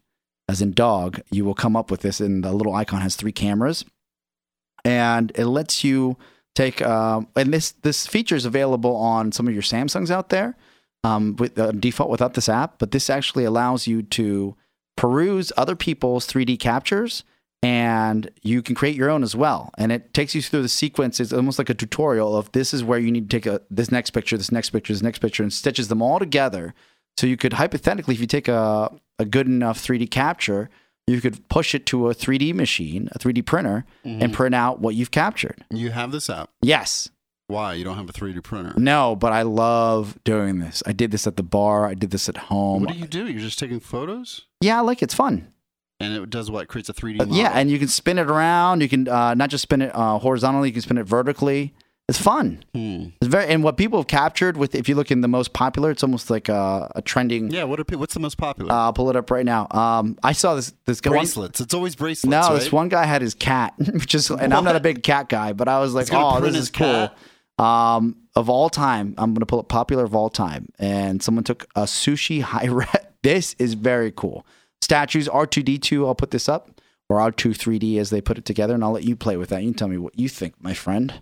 [0.48, 2.20] as in dog, you will come up with this.
[2.20, 3.86] And the little icon has three cameras,
[4.86, 6.18] and it lets you
[6.56, 6.82] take.
[6.82, 10.56] Um, and this this feature is available on some of your Samsungs out there
[11.04, 12.80] um, with uh, default without this app.
[12.80, 14.56] But this actually allows you to
[14.98, 17.24] peruse other people's 3D captures
[17.62, 19.72] and you can create your own as well.
[19.78, 21.20] And it takes you through the sequence.
[21.20, 23.92] It's almost like a tutorial of this is where you need to take a, this
[23.92, 26.74] next picture, this next picture, this next picture, and stitches them all together.
[27.18, 30.70] So you could hypothetically, if you take a, a good enough 3D capture,
[31.10, 34.96] you could push it to a 3D machine, a 3D printer, and print out what
[34.96, 35.64] you've captured.
[35.70, 36.50] You have this app.
[36.62, 37.10] Yes.
[37.48, 37.74] Why?
[37.74, 38.74] You don't have a 3D printer.
[38.78, 40.84] No, but I love doing this.
[40.86, 41.88] I did this at the bar.
[41.88, 42.84] I did this at home.
[42.84, 43.28] What do you do?
[43.28, 44.46] You're just taking photos?
[44.62, 45.06] yeah, I like it.
[45.06, 45.52] It's fun.
[46.02, 46.68] And it does what?
[46.70, 47.36] Creates a 3D Uh, model.
[47.36, 48.82] yeah, and you can spin it around.
[48.82, 50.70] You can uh, not just spin it uh, horizontally.
[50.70, 51.74] You can spin it vertically.
[52.10, 52.64] It's fun.
[52.74, 53.10] Hmm.
[53.22, 55.92] It's very and what people have captured with if you look in the most popular,
[55.92, 57.52] it's almost like a, a trending.
[57.52, 58.72] Yeah, what are, what's the most popular?
[58.72, 59.68] Uh, I'll pull it up right now.
[59.70, 61.12] Um, I saw this this guy.
[61.12, 61.62] one- bracelets.
[61.62, 62.32] It's always bracelets.
[62.32, 62.56] no, right?
[62.56, 65.54] this one guy had his cat, which is, and I'm not a big cat guy,
[65.54, 67.12] but I was like, oh, this his is cool.
[67.64, 71.68] Um, of all time, I'm gonna pull up popular of all time, and someone took
[71.76, 72.88] a sushi high res.
[73.22, 74.48] This is very cool.
[74.82, 76.08] Statues R2D2.
[76.08, 79.04] I'll put this up, or R2 3D as they put it together, and I'll let
[79.04, 79.62] you play with that.
[79.62, 81.22] You can tell me what you think, my friend.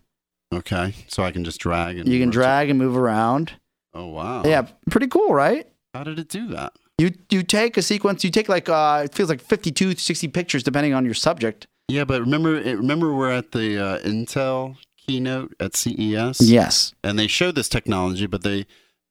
[0.53, 3.53] Okay, so I can just drag and You can drag and move around.
[3.93, 4.43] Oh wow.
[4.45, 5.67] Yeah, pretty cool, right?
[5.93, 6.73] How did it do that?
[6.97, 8.23] You you take a sequence.
[8.23, 11.67] You take like uh, it feels like 52, 60 pictures depending on your subject.
[11.89, 16.93] Yeah, but remember, remember we're at the uh, Intel keynote at CES, Yes.
[17.03, 18.65] and they showed this technology, but they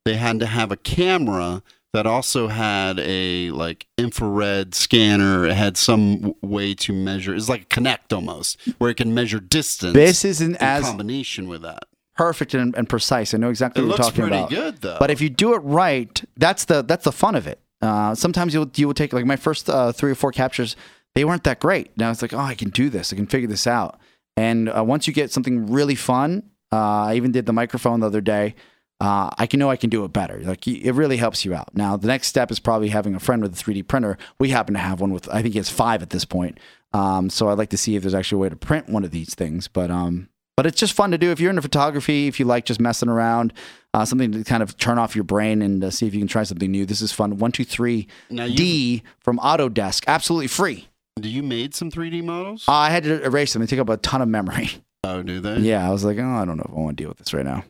[0.04, 1.62] they had to have a camera
[1.96, 5.46] that also had a like infrared scanner.
[5.46, 7.34] It had some way to measure.
[7.34, 9.94] It's like a Kinect almost, where it can measure distance.
[9.94, 11.84] This isn't in as combination with that.
[12.14, 13.34] perfect and, and precise.
[13.34, 14.50] I know exactly It what you're talking about.
[14.50, 14.98] good though.
[14.98, 17.60] But if you do it right, that's the that's the fun of it.
[17.82, 20.76] Uh, sometimes you'll you will take like my first uh, three or four captures,
[21.14, 21.96] they weren't that great.
[21.96, 23.12] Now it's like, oh, I can do this.
[23.12, 23.98] I can figure this out.
[24.36, 26.42] And uh, once you get something really fun,
[26.72, 28.54] uh, I even did the microphone the other day.
[29.00, 30.40] Uh, I can know I can do it better.
[30.40, 31.74] Like it really helps you out.
[31.76, 34.16] Now the next step is probably having a friend with a 3D printer.
[34.38, 36.58] We happen to have one with I think he has five at this point.
[36.92, 39.10] Um, so I'd like to see if there's actually a way to print one of
[39.10, 39.68] these things.
[39.68, 42.26] But um, but it's just fun to do if you're into photography.
[42.26, 43.52] If you like just messing around,
[43.92, 46.28] uh, something to kind of turn off your brain and uh, see if you can
[46.28, 46.86] try something new.
[46.86, 47.36] This is fun.
[47.36, 50.88] One two three now D from Autodesk, absolutely free.
[51.20, 52.64] do you made some 3D models?
[52.66, 53.60] Uh, I had to erase them.
[53.60, 54.70] They take up a ton of memory.
[55.04, 55.58] oh, do they?
[55.58, 57.34] Yeah, I was like, oh, I don't know if I want to deal with this
[57.34, 57.62] right now.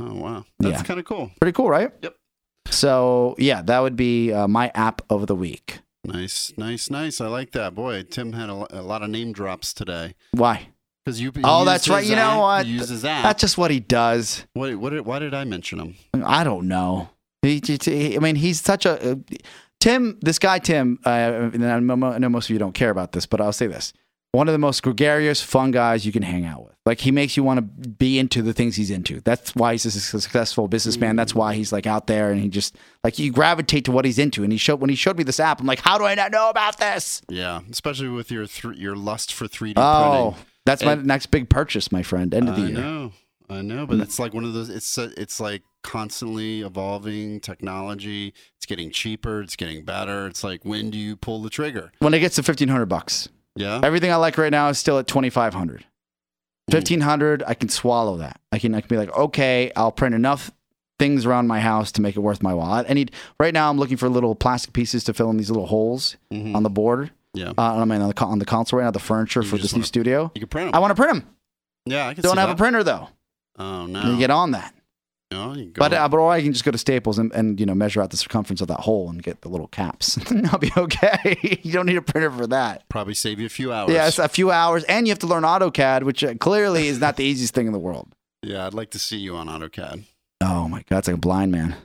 [0.00, 0.82] Oh wow, that's Yeah.
[0.82, 1.30] kind of cool.
[1.40, 1.90] Pretty cool, right?
[2.02, 2.16] Yep.
[2.70, 5.80] So yeah, that would be uh, my app of the week.
[6.04, 7.20] Nice, nice, nice.
[7.20, 7.74] I like that.
[7.74, 10.14] Boy, Tim had a, a lot of name drops today.
[10.32, 10.68] Why?
[11.04, 11.32] Because you.
[11.44, 12.04] Oh, that's right.
[12.04, 12.66] You know what?
[12.66, 13.02] used his.
[13.02, 14.46] That's just what he does.
[14.54, 15.94] what, what, did- why did I mention him?
[16.24, 17.10] I don't know.
[17.42, 19.14] He, he- he- I mean, he's such a uh,
[19.80, 20.18] Tim.
[20.22, 20.98] This guy, Tim.
[21.04, 23.92] Uh, and I know most of you don't care about this, but I'll say this:
[24.32, 26.74] one of the most gregarious, fun guys you can hang out with.
[26.90, 29.20] Like he makes you want to be into the things he's into.
[29.20, 31.14] That's why he's a successful businessman.
[31.14, 32.74] That's why he's like out there and he just
[33.04, 34.42] like you gravitate to what he's into.
[34.42, 36.32] And he showed when he showed me this app, I'm like, how do I not
[36.32, 37.22] know about this?
[37.28, 40.46] Yeah, especially with your th- your lust for 3D Oh, printing.
[40.66, 42.34] that's my next big purchase, my friend.
[42.34, 42.70] End of the year.
[42.78, 42.80] I year.
[42.80, 43.12] know,
[43.48, 44.68] I know, but it's like one of those.
[44.68, 48.34] It's it's like constantly evolving technology.
[48.56, 49.42] It's getting cheaper.
[49.42, 50.26] It's getting better.
[50.26, 51.92] It's like when do you pull the trigger?
[52.00, 54.98] When it gets to fifteen hundred bucks, Yeah, everything I like right now is still
[54.98, 55.84] at twenty five hundred.
[56.70, 58.40] Fifteen hundred, I can swallow that.
[58.52, 60.50] I can I can be like, okay, I'll print enough
[60.98, 62.84] things around my house to make it worth my while.
[62.88, 63.70] I need right now.
[63.70, 66.54] I'm looking for little plastic pieces to fill in these little holes Mhm.
[66.54, 67.10] on the board.
[67.32, 67.52] yeah.
[67.56, 69.72] Uh, I mean, on the on the console right now, the furniture You for this
[69.72, 70.30] new wanna- studio.
[70.34, 70.74] You can print them.
[70.74, 71.26] I want to print them.
[71.86, 72.54] yeah, I can Don't have that.
[72.54, 73.08] a printer though.
[73.58, 74.74] Oh no, You get on that.
[75.30, 77.66] No, you But uh, but or I can just go to Staples and, and you
[77.66, 80.18] know measure out the circumference of that hole and get the little caps.
[80.52, 81.58] I'll be okay.
[81.62, 82.88] you don't need a printer for that.
[82.88, 83.92] probably save you a few hours.
[83.92, 86.98] Yeah, it's a few hours, and you have to learn AutoCAD, which uh, clearly is
[87.00, 88.14] not the easiest thing in the world.
[88.42, 90.04] yeah, I'd like to see you on AutoCAD.
[90.42, 91.76] Oh my god, it's like a blind man.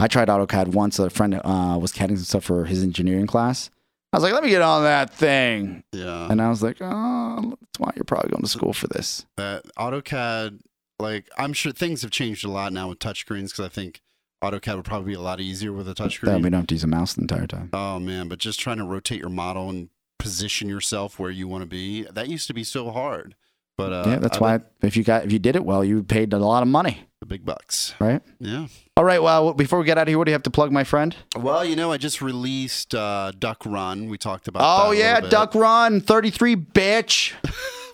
[0.00, 0.98] I tried AutoCAD once.
[1.00, 3.70] A friend uh, was CADing some stuff for his engineering class.
[4.12, 7.56] I was like, let me get on that thing, Yeah, and I was like, oh,
[7.60, 9.26] that's why you're probably going to school for this.
[9.36, 10.60] that AutoCAD.
[10.98, 14.00] Like I'm sure things have changed a lot now with touchscreens because I think
[14.42, 16.26] AutoCAD would probably be a lot easier with a touchscreen.
[16.26, 17.70] That we don't have to use a mouse the entire time.
[17.72, 21.62] Oh man, but just trying to rotate your model and position yourself where you want
[21.62, 22.02] to be.
[22.02, 23.34] That used to be so hard.
[23.76, 26.02] But uh, yeah, that's I why if you got if you did it well, you
[26.02, 27.94] paid a lot of money, the big bucks.
[28.00, 28.20] right?
[28.40, 28.66] Yeah.
[28.96, 29.22] All right.
[29.22, 31.14] Well, before we get out of here, what do you have to plug, my friend?
[31.36, 34.08] Well, you know, I just released uh, Duck Run.
[34.08, 34.62] We talked about.
[34.64, 35.20] Oh yeah.
[35.20, 37.34] Duck Run 33, bitch.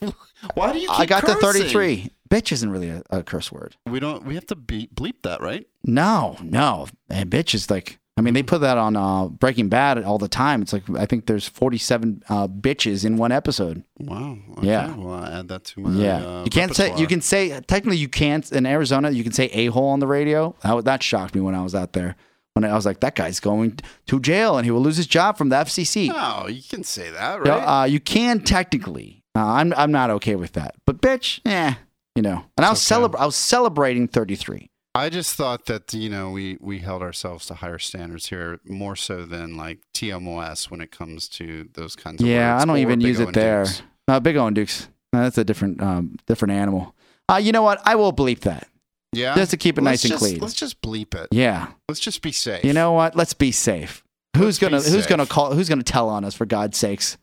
[0.54, 0.88] Why do you?
[0.88, 2.10] Keep I got the 33.
[2.30, 3.76] Bitch isn't really a, a curse word.
[3.86, 4.24] We don't.
[4.24, 5.66] We have to be, bleep that, right?
[5.84, 6.86] No, no.
[7.10, 10.28] And bitch is like, I mean, they put that on uh, Breaking Bad all the
[10.28, 10.62] time.
[10.62, 13.82] It's like, I think there's 47 uh, bitches in one episode.
[13.98, 14.38] Wow.
[14.58, 14.68] Okay.
[14.68, 14.94] Yeah.
[14.96, 15.90] Well, I'll add that to my.
[15.90, 16.24] Yeah.
[16.24, 19.46] Uh, you can't say, you can say, technically, you can't, in Arizona, you can say
[19.46, 20.54] a hole on the radio.
[20.62, 22.16] That, that shocked me when I was out there.
[22.54, 25.36] When I was like, that guy's going to jail and he will lose his job
[25.36, 26.06] from the FCC.
[26.08, 27.82] No, you can say that, right?
[27.82, 29.24] uh, you can technically.
[29.36, 30.76] Uh, I'm I'm not okay with that.
[30.86, 31.74] But bitch, yeah,
[32.14, 32.44] you know.
[32.56, 33.00] And I was okay.
[33.02, 34.70] celebra- I was celebrating 33.
[34.96, 38.94] I just thought that you know we we held ourselves to higher standards here, more
[38.94, 42.76] so than like TMOS when it comes to those kinds of Yeah, words, I don't
[42.76, 43.66] or even Big use O it there.
[44.06, 44.88] Uh, Big O and Dukes.
[45.12, 46.94] No, That's a different um, different animal.
[47.28, 47.80] Uh, you know what?
[47.84, 48.68] I will bleep that
[49.12, 50.38] Yeah, just to keep it Let's nice and clean.
[50.38, 51.28] Let's just bleep it.
[51.32, 51.68] Yeah.
[51.88, 52.64] Let's just be safe.
[52.64, 53.16] You know what?
[53.16, 54.04] Let's be safe.
[54.36, 55.08] Who's Let's gonna Who's safe.
[55.08, 55.54] gonna call?
[55.54, 56.34] Who's gonna tell on us?
[56.34, 57.16] For God's sakes!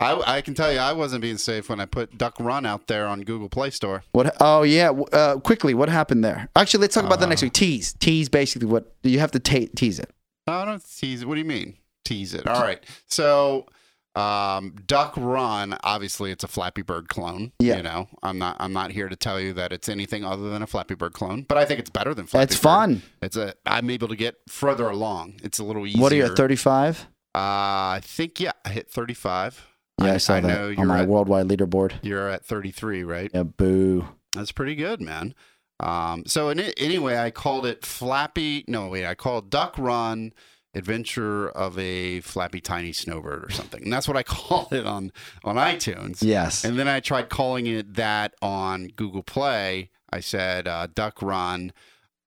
[0.00, 2.86] I, I can tell you, I wasn't being safe when I put Duck Run out
[2.86, 4.04] there on Google Play Store.
[4.12, 4.36] What?
[4.40, 4.90] Oh yeah.
[4.90, 6.48] Uh, quickly, what happened there?
[6.54, 7.30] Actually, let's talk about that Uh.
[7.30, 7.52] next week.
[7.52, 7.94] Tease.
[7.94, 8.28] Tease.
[8.28, 10.10] Basically, what do you have to ta- tease it.
[10.46, 11.28] No, don't tease it.
[11.28, 11.76] What do you mean?
[12.04, 12.46] Tease it.
[12.46, 12.82] All right.
[13.08, 13.66] So,
[14.14, 17.52] um, Duck Run, obviously, it's a Flappy Bird clone.
[17.58, 17.76] Yeah.
[17.78, 18.56] You know, I'm not.
[18.60, 21.42] I'm not here to tell you that it's anything other than a Flappy Bird clone,
[21.42, 22.62] but I think it's better than Flappy It's Bird.
[22.62, 23.02] fun.
[23.20, 23.54] It's a.
[23.66, 25.40] I'm able to get further along.
[25.42, 26.00] It's a little easier.
[26.02, 26.36] What are you at?
[26.36, 27.08] 35?
[27.34, 29.66] Uh, I think yeah, I hit 35.
[30.00, 31.94] Yeah, I, saw I that know on you're my at, worldwide leaderboard.
[32.02, 33.30] you're at 33, right?
[33.34, 33.42] Yeah.
[33.44, 34.08] Boo.
[34.32, 35.34] That's pretty good, man.
[35.80, 38.64] Um, so in, anyway, I called it Flappy.
[38.68, 40.32] No, wait, I called Duck Run
[40.74, 45.12] Adventure of a Flappy Tiny Snowbird or something, and that's what I called it on
[45.44, 46.22] on iTunes.
[46.22, 46.64] Yes.
[46.64, 49.90] And then I tried calling it that on Google Play.
[50.12, 51.72] I said uh, Duck Run,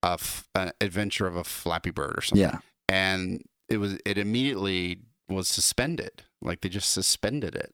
[0.03, 2.41] a f- an Adventure of a Flappy Bird or something.
[2.49, 2.57] yeah.
[2.89, 4.99] And it was it immediately
[5.29, 6.23] was suspended.
[6.41, 7.73] Like they just suspended it.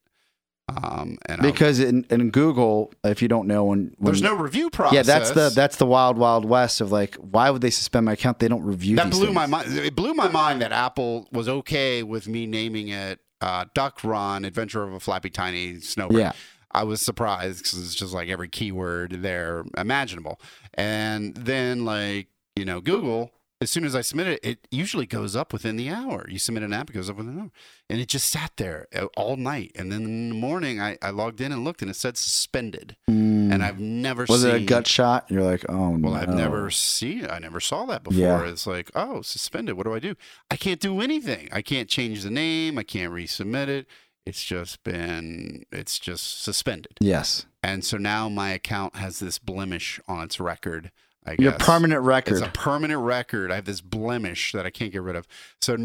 [0.70, 4.34] Um, and I- Because in, in Google, if you don't know when, when there's no
[4.36, 4.96] review process.
[4.96, 8.14] yeah, that's the that's the wild wild west of like, why would they suspend my
[8.14, 8.40] account?
[8.40, 8.98] They don't review.
[8.98, 9.36] that blew things.
[9.36, 9.74] my mind.
[9.78, 14.44] It blew my mind that Apple was okay with me naming it uh, Duck Run
[14.44, 16.18] Adventure of a Flappy Tiny Snowbird.
[16.18, 16.32] Yeah.
[16.72, 20.40] I was surprised because it's just like every keyword there imaginable.
[20.74, 25.36] And then, like, you know, Google, as soon as I submit it, it usually goes
[25.36, 26.28] up within the hour.
[26.30, 27.52] You submit an app, it goes up within an hour.
[27.90, 29.72] And it just sat there uh, all night.
[29.76, 32.96] And then in the morning, I, I logged in and looked and it said suspended.
[33.10, 33.52] Mm.
[33.52, 35.26] And I've never was seen it a gut shot?
[35.30, 36.10] You're like, oh no.
[36.10, 38.20] well, I've never seen I never saw that before.
[38.20, 38.46] Yeah.
[38.48, 39.76] It's like, oh, suspended.
[39.76, 40.16] What do I do?
[40.52, 41.50] I can't do anything.
[41.52, 42.78] I can't change the name.
[42.78, 43.88] I can't resubmit it.
[44.28, 46.98] It's just been, it's just suspended.
[47.00, 47.46] Yes.
[47.64, 50.92] And so now my account has this blemish on its record.
[51.28, 51.44] I guess.
[51.44, 52.34] Your permanent record.
[52.38, 53.52] It's a permanent record.
[53.52, 55.28] I have this blemish that I can't get rid of.
[55.62, 55.78] So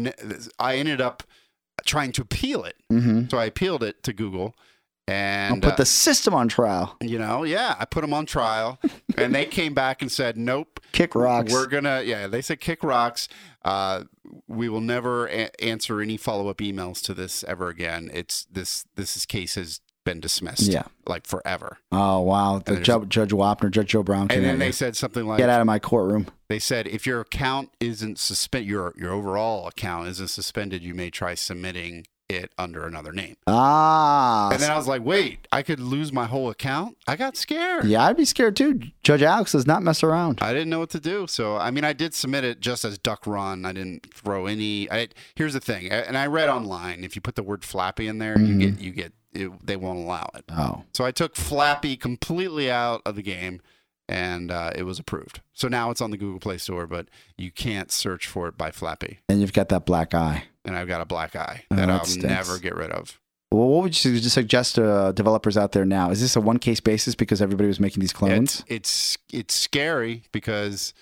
[0.59, 1.23] I ended up
[1.85, 2.75] trying to appeal it.
[2.91, 3.27] mm-hmm.
[3.29, 4.55] So I appealed it to Google.
[5.07, 6.95] I'll And put uh, the system on trial.
[7.01, 8.79] you know, yeah, I put them on trial,
[9.17, 11.51] and they came back and said, "Nope, Kick rocks.
[11.51, 13.27] we're gonna." Yeah, they said kick rocks.
[13.65, 14.05] Uh,
[14.47, 18.09] we will never a- answer any follow up emails to this ever again.
[18.13, 18.85] It's this.
[18.95, 20.71] This case has been dismissed.
[20.71, 20.83] Yeah.
[21.07, 21.77] like forever.
[21.91, 22.61] Oh wow.
[22.65, 24.27] The Judge, Judge Wapner, Judge Joe Brown.
[24.27, 26.27] came And then they said something like, get out of my courtroom.
[26.49, 31.09] "They said if your account isn't suspended, your your overall account isn't suspended, you may
[31.09, 34.49] try submitting." It under another name, Ah.
[34.51, 37.83] and then I was like, "Wait, I could lose my whole account." I got scared.
[37.83, 38.79] yeah, I'd be scared too.
[39.03, 40.39] Judge Alex does not mess around.
[40.41, 41.27] I didn't know what to do.
[41.27, 43.65] So, I mean, I did submit it just as Duck Run.
[43.65, 44.89] I didn't throw any.
[44.89, 48.17] I, here's the thing, and I read online if you put the word Flappy in
[48.19, 50.45] there, you get you get it, they won't allow it.
[50.49, 50.83] Oh.
[50.93, 53.61] So I took Flappy completely out of the game,
[54.07, 55.41] and uh, it was approved.
[55.53, 57.07] So now it's on the Google Play Store, but
[57.37, 59.19] you can't search for it by Flappy.
[59.29, 60.45] And you've got that black eye.
[60.65, 62.25] And I've got a black eye Oh, that that I'll stinks.
[62.25, 63.19] never get rid of.
[63.51, 66.09] Well, what would you suggest to uh, developers out there now?
[66.09, 68.63] Is this a one case basis because everybody was making these clones?
[68.67, 70.93] It's it's it's scary because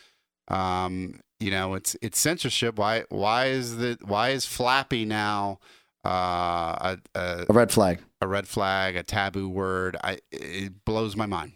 [0.50, 2.78] um you know it's it's censorship.
[2.78, 5.60] Why why is the why is Flappy now
[6.06, 8.00] uh a, a a red flag.
[8.22, 9.98] A red flag, a taboo word?
[10.04, 11.54] I it blows my mind.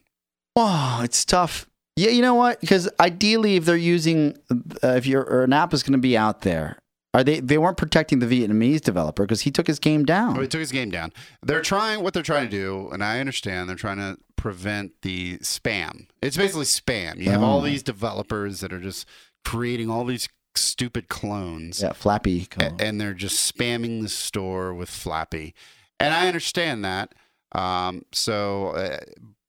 [0.55, 1.67] Oh, it's tough.
[1.97, 2.59] Yeah, you know what?
[2.59, 4.37] Because ideally, if they're using,
[4.83, 6.77] uh, if your or an app is going to be out there,
[7.13, 7.39] are they?
[7.39, 10.37] They weren't protecting the Vietnamese developer because he took his game down.
[10.37, 11.13] Oh, he took his game down.
[11.41, 15.37] They're trying what they're trying to do, and I understand they're trying to prevent the
[15.37, 16.07] spam.
[16.21, 17.17] It's basically spam.
[17.19, 17.63] You have all Oh.
[17.65, 19.07] these developers that are just
[19.45, 21.81] creating all these stupid clones.
[21.81, 22.47] Yeah, Flappy.
[22.57, 25.53] a- and they're just spamming the store with Flappy,
[25.99, 27.13] and I understand that.
[27.53, 28.97] Um, so, uh,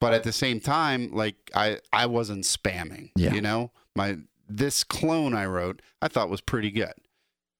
[0.00, 3.10] but at the same time, like I, I wasn't spamming.
[3.16, 3.32] Yeah.
[3.34, 4.18] You know, my
[4.48, 6.92] this clone I wrote, I thought was pretty good,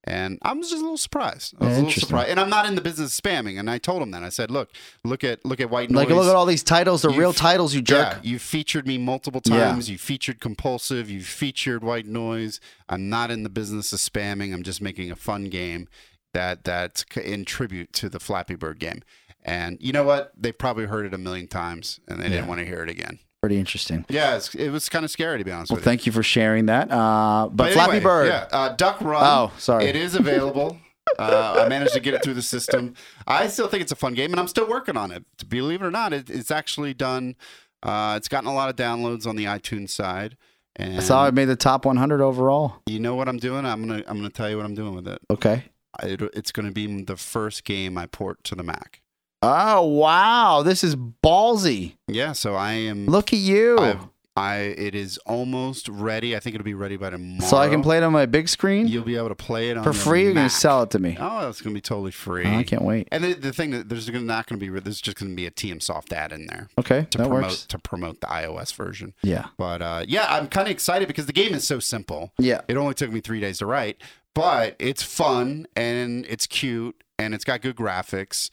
[0.05, 1.55] And I was just a little surprised.
[1.61, 3.59] I was a little surprised, and I'm not in the business of spamming.
[3.59, 4.22] And I told him that.
[4.22, 4.70] I said, "Look,
[5.03, 5.97] look at look at White Noise.
[6.07, 7.03] Like, look at all these titles.
[7.03, 8.12] You've- real titles, you jerk.
[8.22, 9.70] Yeah, you featured me multiple Yeah.
[9.72, 9.91] times.
[9.91, 11.11] You featured Compulsive.
[11.11, 12.61] You featured White Noise.
[12.89, 14.55] I'm not in the business of spamming.
[14.55, 15.89] I'm just making a fun game
[16.37, 19.03] that that's in tribute to the Flappy Bird game.
[19.43, 20.32] And you know what?
[20.37, 22.30] They probably heard it a million times, and they Yeah.
[22.37, 23.18] didn't want to hear it again.
[23.41, 24.05] Pretty interesting.
[24.09, 25.91] Yeah, it's, it was kind of scary to be honest Well, with you.
[25.91, 26.91] thank you for sharing that.
[26.91, 28.26] Uh, but, But Flappy anyway, Bird.
[28.28, 29.22] Yeah, uh, Duck Run.
[29.24, 29.84] Oh, sorry.
[29.87, 30.78] It is available.
[31.18, 32.95] uh, I managed to get it through the system.
[33.26, 35.24] I still think it's a fun game, and I'm still working on it.
[35.39, 37.37] To believe it or not, it, it's actually done.
[37.82, 40.37] Uh, it's gotten a lot of downloads on the iTunes side.
[40.78, 42.82] And I saw it made the top 100 overall.
[42.87, 43.64] you know what I'm doing?
[43.64, 45.18] I'm gonna I'm gonna tell you what I'm doing with it.
[45.30, 45.64] Okay.
[46.03, 49.01] It it's gonna be the first game I port to the Mac.
[49.42, 50.62] Oh, wow.
[50.62, 51.97] This is ballsy.
[52.09, 53.07] Yeah, so I am.
[53.07, 53.78] Look at you.
[53.78, 54.01] I've,
[54.38, 56.36] I it is almost ready.
[56.36, 57.49] I think it'll be ready by tomorrow.
[57.49, 59.78] so I can play it on my big screen You'll be able to play it
[59.78, 60.24] on for free.
[60.24, 61.16] You're gonna sell it to me.
[61.18, 62.44] Oh, it's gonna be totally free.
[62.47, 63.09] Oh, I can't wait.
[63.11, 65.36] And the, the thing that there's gonna, not going to be there's just going to
[65.36, 67.07] be a TM Soft ad in there Okay.
[67.11, 67.66] to that promote works.
[67.66, 69.14] to promote the iOS version.
[69.22, 69.47] Yeah.
[69.57, 72.32] But uh, yeah, I'm kind of excited because the game is so simple.
[72.38, 72.61] Yeah.
[72.68, 74.03] It only took me three days to write,
[74.37, 78.51] but it's fun and it's cute and it's got good graphics.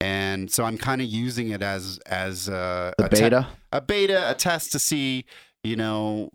[0.00, 3.46] And so I'm kind of using it as as a, a te- beta.
[3.72, 5.24] a beta, a test to see,
[5.62, 6.30] you know,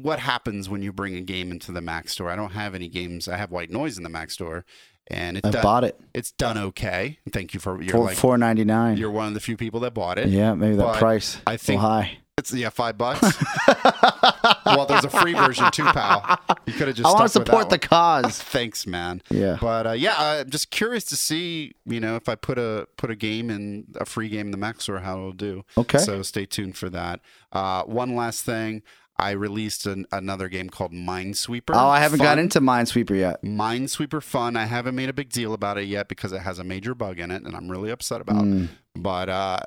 [0.00, 2.28] what happens when you bring a game into the Mac store.
[2.28, 3.28] I don't have any games.
[3.28, 4.64] I have White Noise in the Mac store,
[5.06, 7.18] and it's I done, bought it it's done okay.
[7.32, 8.96] Thank you for you're like four ninety nine.
[8.98, 10.28] you're one of the few people that bought it.
[10.28, 11.40] Yeah, maybe that price.
[11.46, 12.18] I think- high.
[12.38, 13.20] It's yeah, five bucks.
[14.64, 16.38] well, there's a free version too, pal.
[16.64, 17.06] You could have just.
[17.06, 18.40] I want to support the cause.
[18.42, 19.20] Thanks, man.
[19.28, 19.58] Yeah.
[19.60, 23.10] But uh, yeah, I'm just curious to see, you know, if I put a put
[23.10, 25.66] a game in a free game in the Mac Store, how it'll do.
[25.76, 25.98] Okay.
[25.98, 27.20] So stay tuned for that.
[27.52, 28.82] Uh, one last thing,
[29.16, 31.74] I released an, another game called Minesweeper.
[31.74, 32.26] Oh, I haven't Fun.
[32.26, 33.42] got into Minesweeper yet.
[33.42, 34.56] Minesweeper Fun.
[34.56, 37.18] I haven't made a big deal about it yet because it has a major bug
[37.18, 38.44] in it, and I'm really upset about.
[38.44, 38.68] Mm.
[38.96, 39.60] But uh,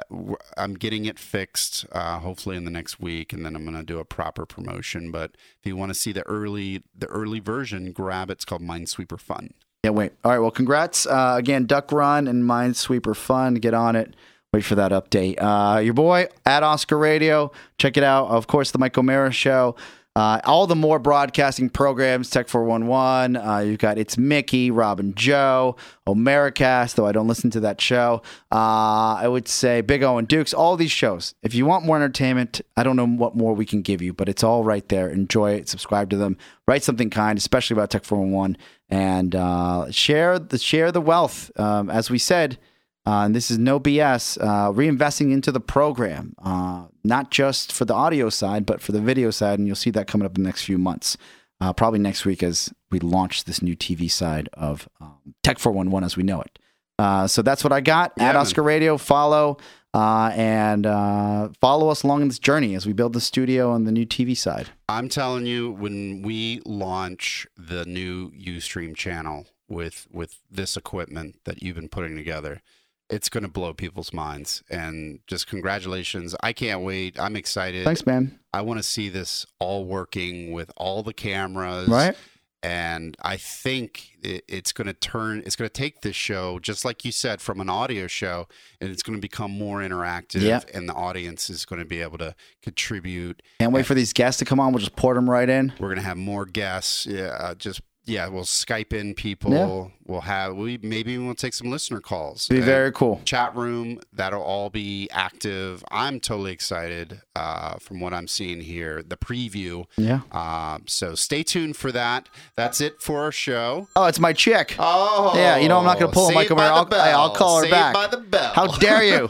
[0.57, 3.83] I'm getting it fixed, uh, hopefully in the next week, and then I'm going to
[3.83, 5.11] do a proper promotion.
[5.11, 8.33] But if you want to see the early the early version, grab it.
[8.33, 9.53] It's called Minesweeper Fun.
[9.83, 10.13] Yeah, wait.
[10.23, 10.39] All right.
[10.39, 13.55] Well, congrats uh, again, Duck Run and Minesweeper Fun.
[13.55, 14.15] Get on it.
[14.55, 15.35] Wait for that update.
[15.37, 17.51] Uh, your boy at Oscar Radio.
[17.77, 18.29] Check it out.
[18.29, 19.75] Of course, the Mike O'Meara Show.
[20.15, 23.35] Uh, all the more broadcasting programs, Tech 411.
[23.35, 25.75] Uh, you've got It's Mickey, Robin Joe,
[26.07, 28.21] Omericast, though I don't listen to that show.
[28.49, 31.35] Uh, I would say Big O and Dukes, all these shows.
[31.43, 34.29] If you want more entertainment, I don't know what more we can give you, but
[34.29, 35.09] it's all right there.
[35.09, 38.55] Enjoy it, subscribe to them, write something kind, especially about Tech 411,
[38.87, 41.51] and uh, share the share the wealth.
[41.59, 42.57] Um, as we said,
[43.05, 47.85] uh, and this is no BS, uh, reinvesting into the program, uh, not just for
[47.85, 49.59] the audio side, but for the video side.
[49.59, 51.17] And you'll see that coming up in the next few months.
[51.61, 56.05] Uh, probably next week as we launch this new TV side of um, Tech 411
[56.05, 56.59] as we know it.
[56.99, 58.37] Uh, so that's what I got Yeah, at man.
[58.37, 58.97] Oscar Radio.
[58.97, 59.57] Follow
[59.93, 63.87] uh, and uh, follow us along in this journey as we build the studio and
[63.87, 64.69] the new TV side.
[64.89, 71.63] I'm telling you, when we launch the new UStream channel with with this equipment that
[71.63, 72.61] you've been putting together,
[73.09, 74.63] it's going to blow people's minds.
[74.69, 76.35] And just congratulations!
[76.41, 77.19] I can't wait.
[77.19, 77.85] I'm excited.
[77.85, 78.39] Thanks, man.
[78.53, 81.87] I want to see this all working with all the cameras.
[81.87, 82.15] Right?
[82.63, 86.83] And I think it, it's going to turn, it's going to take this show, just
[86.83, 88.47] like you said, from an audio show,
[88.81, 90.41] and it's going to become more interactive.
[90.41, 90.61] Yeah.
[90.73, 92.33] And the audience is going to be able to
[92.63, 93.43] contribute.
[93.59, 94.73] Can't wait for these guests to come on.
[94.73, 95.73] We'll just port them right in.
[95.79, 97.05] We're going to have more guests.
[97.05, 97.37] Yeah.
[97.39, 99.51] Uh, just, yeah, we'll Skype in people.
[99.51, 99.85] Yeah.
[100.07, 102.47] We'll have, we maybe we'll take some listener calls.
[102.47, 103.21] Be very cool.
[103.25, 109.01] chat room that'll all be active i'm totally excited uh, from what i'm seeing here
[109.01, 110.19] the preview Yeah.
[110.31, 114.75] uh, so stay tuned for that that's it for our show Oh, it's my chick.
[114.77, 116.85] oh Yeah, you know I'm not gonna pull a Saved Michael by Mayer.
[116.85, 117.93] the I'll- I'll call her Saved back.
[117.95, 119.27] by the bell How dare you?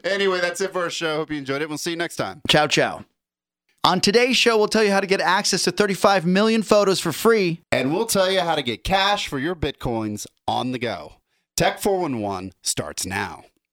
[0.04, 2.40] anyway that's it for our show hope you enjoyed it we'll see you next time
[2.48, 3.04] Ciao, ciao.
[3.84, 7.12] On today's show, we'll tell you how to get access to 35 million photos for
[7.12, 7.60] free.
[7.70, 11.16] and we'll tell you how to get cash for your bitcoins on the go
[11.56, 13.44] tech 411 starts now